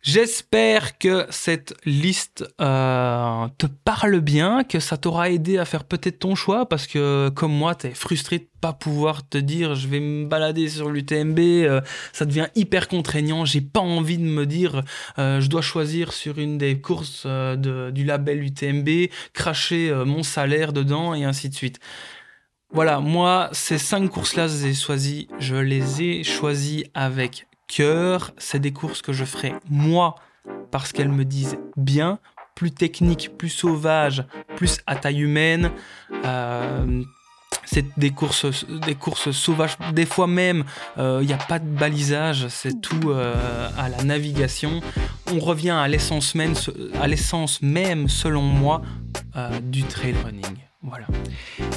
J'espère 0.06 1.00
que 1.00 1.26
cette 1.32 1.74
liste 1.84 2.46
euh, 2.62 3.48
te 3.58 3.66
parle 3.66 4.20
bien, 4.20 4.64
que 4.64 4.80
ça 4.80 4.98
t'aura 4.98 5.32
aidé 5.32 5.58
à 5.58 5.66
faire 5.66 5.84
peut-être 5.84 6.20
ton 6.20 6.36
choix, 6.36 6.70
parce 6.70 6.86
que 6.86 7.30
comme 7.30 7.52
moi, 7.52 7.74
tu 7.74 7.88
es 7.88 7.96
frustré 7.96 8.38
de 8.38 8.48
pas 8.62 8.72
pouvoir 8.72 9.28
te 9.28 9.40
dire 9.40 9.74
je 9.74 9.88
vais 9.88 10.00
me 10.00 10.28
balader 10.28 10.70
sur 10.70 10.92
l'UTMB, 10.92 11.40
euh, 11.40 11.82
ça 12.14 12.26
devient 12.26 12.46
hyper 12.54 12.88
contraignant, 12.88 13.46
j'ai 13.46 13.62
pas 13.62 13.80
envie 13.80 14.20
de 14.20 14.26
me 14.26 14.46
dire 14.46 14.84
euh, 15.18 15.42
je 15.42 15.50
dois 15.50 15.64
choisir 15.64 16.14
sur 16.14 16.38
une 16.38 16.60
des 16.60 16.80
courses 16.80 17.26
du 17.26 18.06
label 18.06 18.44
UTMB, 18.44 19.10
cracher 19.34 19.92
mon 20.06 20.22
salaire 20.22 20.72
dedans 20.72 21.16
et 21.16 21.24
ainsi 21.24 21.50
de 21.50 21.56
suite. 21.56 21.80
Voilà, 22.72 23.00
moi, 23.00 23.50
ces 23.54 23.80
cinq 23.80 24.08
courses-là, 24.10 24.48
je 24.50 25.56
les 25.56 26.04
ai 26.04 26.24
choisies 26.24 26.86
avec 26.94 27.48
cœur. 27.68 28.32
C'est 28.38 28.60
des 28.60 28.74
courses 28.74 29.02
que 29.02 29.14
je 29.14 29.26
ferai 29.26 29.54
moi 29.70 30.16
parce 30.72 30.92
qu'elles 30.92 31.10
me 31.10 31.26
disent 31.26 31.58
bien, 31.78 32.20
plus 32.56 32.72
technique, 32.72 33.38
plus 33.38 33.50
sauvage, 33.50 34.26
plus 34.56 34.80
à 34.88 34.96
taille 34.96 35.22
humaine. 35.22 35.72
Euh, 36.26 37.04
c'est 37.66 37.86
des 37.98 38.12
courses, 38.12 38.66
des 38.86 38.96
courses 38.96 39.32
sauvages. 39.32 39.78
Des 39.94 40.06
fois 40.06 40.28
même, 40.28 40.64
il 40.98 41.02
euh, 41.02 41.24
n'y 41.24 41.34
a 41.34 41.38
pas 41.38 41.60
de 41.60 41.68
balisage, 41.68 42.48
c'est 42.48 42.80
tout 42.80 43.10
euh, 43.10 43.70
à 43.78 43.90
la 43.90 44.04
navigation. 44.04 44.82
On 45.34 45.40
revient 45.40 45.72
à 45.72 45.88
l'essence 45.88 46.36
même, 46.36 46.54
à 47.02 47.08
l'essence 47.08 47.62
même, 47.62 48.08
selon 48.08 48.42
moi, 48.42 48.82
du 49.64 49.84
trail 49.84 50.16
running. 50.24 50.58
Voilà. 50.82 51.08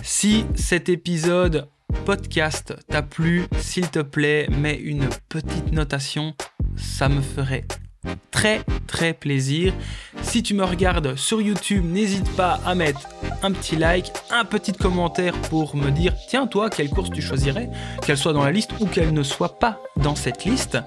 Si 0.02 0.44
cet 0.54 0.88
épisode 0.88 1.68
podcast 2.04 2.74
t'a 2.88 3.02
plu, 3.02 3.46
s'il 3.58 3.88
te 3.88 3.98
plaît, 3.98 4.48
mets 4.50 4.76
une 4.76 5.08
petite 5.28 5.72
notation, 5.72 6.34
ça 6.76 7.08
me 7.08 7.20
ferait 7.20 7.66
très 8.30 8.62
très 8.86 9.12
plaisir. 9.12 9.74
Si 10.22 10.42
tu 10.42 10.54
me 10.54 10.64
regardes 10.64 11.16
sur 11.16 11.40
YouTube, 11.42 11.84
n'hésite 11.84 12.30
pas 12.36 12.60
à 12.64 12.74
mettre 12.74 13.00
un 13.42 13.52
petit 13.52 13.76
like, 13.76 14.12
un 14.30 14.44
petit 14.44 14.72
commentaire 14.72 15.34
pour 15.50 15.76
me 15.76 15.90
dire 15.90 16.14
tiens 16.28 16.46
toi 16.46 16.70
quelle 16.70 16.90
course 16.90 17.10
tu 17.10 17.22
choisirais, 17.22 17.68
qu'elle 18.04 18.16
soit 18.16 18.32
dans 18.32 18.44
la 18.44 18.52
liste 18.52 18.72
ou 18.80 18.86
qu'elle 18.86 19.12
ne 19.12 19.22
soit 19.22 19.58
pas 19.58 19.80
dans 19.96 20.14
cette 20.14 20.44
liste. 20.44 20.78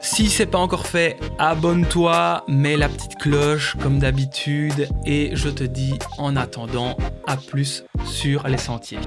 Si 0.00 0.28
c'est 0.28 0.46
pas 0.46 0.58
encore 0.58 0.86
fait, 0.86 1.16
abonne-toi, 1.38 2.44
mets 2.46 2.76
la 2.76 2.90
petite 2.90 3.16
cloche 3.16 3.74
comme 3.82 3.98
d'habitude 3.98 4.88
et 5.06 5.34
je 5.34 5.48
te 5.48 5.64
dis 5.64 5.94
en 6.18 6.36
attendant 6.36 6.96
à 7.26 7.38
plus 7.38 7.84
sur 8.04 8.46
les 8.46 8.58
sentiers. 8.58 8.98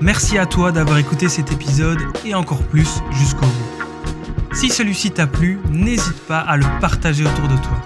Merci 0.00 0.38
à 0.38 0.46
toi 0.46 0.72
d'avoir 0.72 0.96
écouté 0.96 1.28
cet 1.28 1.52
épisode 1.52 1.98
et 2.24 2.34
encore 2.34 2.62
plus 2.62 2.88
jusqu'au 3.10 3.46
bout. 3.46 4.54
Si 4.54 4.70
celui-ci 4.70 5.10
t'a 5.10 5.26
plu, 5.26 5.58
n'hésite 5.70 6.26
pas 6.26 6.40
à 6.40 6.56
le 6.56 6.64
partager 6.80 7.24
autour 7.26 7.48
de 7.48 7.56
toi. 7.56 7.76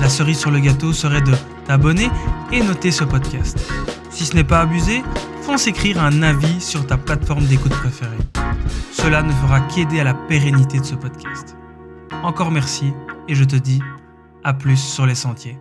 La 0.00 0.08
cerise 0.08 0.38
sur 0.38 0.50
le 0.50 0.60
gâteau 0.60 0.94
serait 0.94 1.20
de 1.20 1.34
t'abonner 1.66 2.08
et 2.52 2.62
noter 2.62 2.90
ce 2.90 3.04
podcast. 3.04 3.70
Si 4.08 4.24
ce 4.24 4.34
n'est 4.34 4.44
pas 4.44 4.60
abusé, 4.60 5.02
fonce 5.42 5.66
écrire 5.66 6.02
un 6.02 6.22
avis 6.22 6.60
sur 6.60 6.86
ta 6.86 6.96
plateforme 6.96 7.44
d'écoute 7.44 7.74
préférée. 7.74 8.16
Cela 8.90 9.22
ne 9.22 9.32
fera 9.32 9.60
qu'aider 9.60 10.00
à 10.00 10.04
la 10.04 10.14
pérennité 10.14 10.80
de 10.80 10.84
ce 10.84 10.94
podcast. 10.94 11.54
Encore 12.22 12.50
merci 12.50 12.94
et 13.28 13.34
je 13.34 13.44
te 13.44 13.56
dis 13.56 13.82
à 14.42 14.54
plus 14.54 14.78
sur 14.78 15.04
les 15.04 15.14
sentiers. 15.14 15.58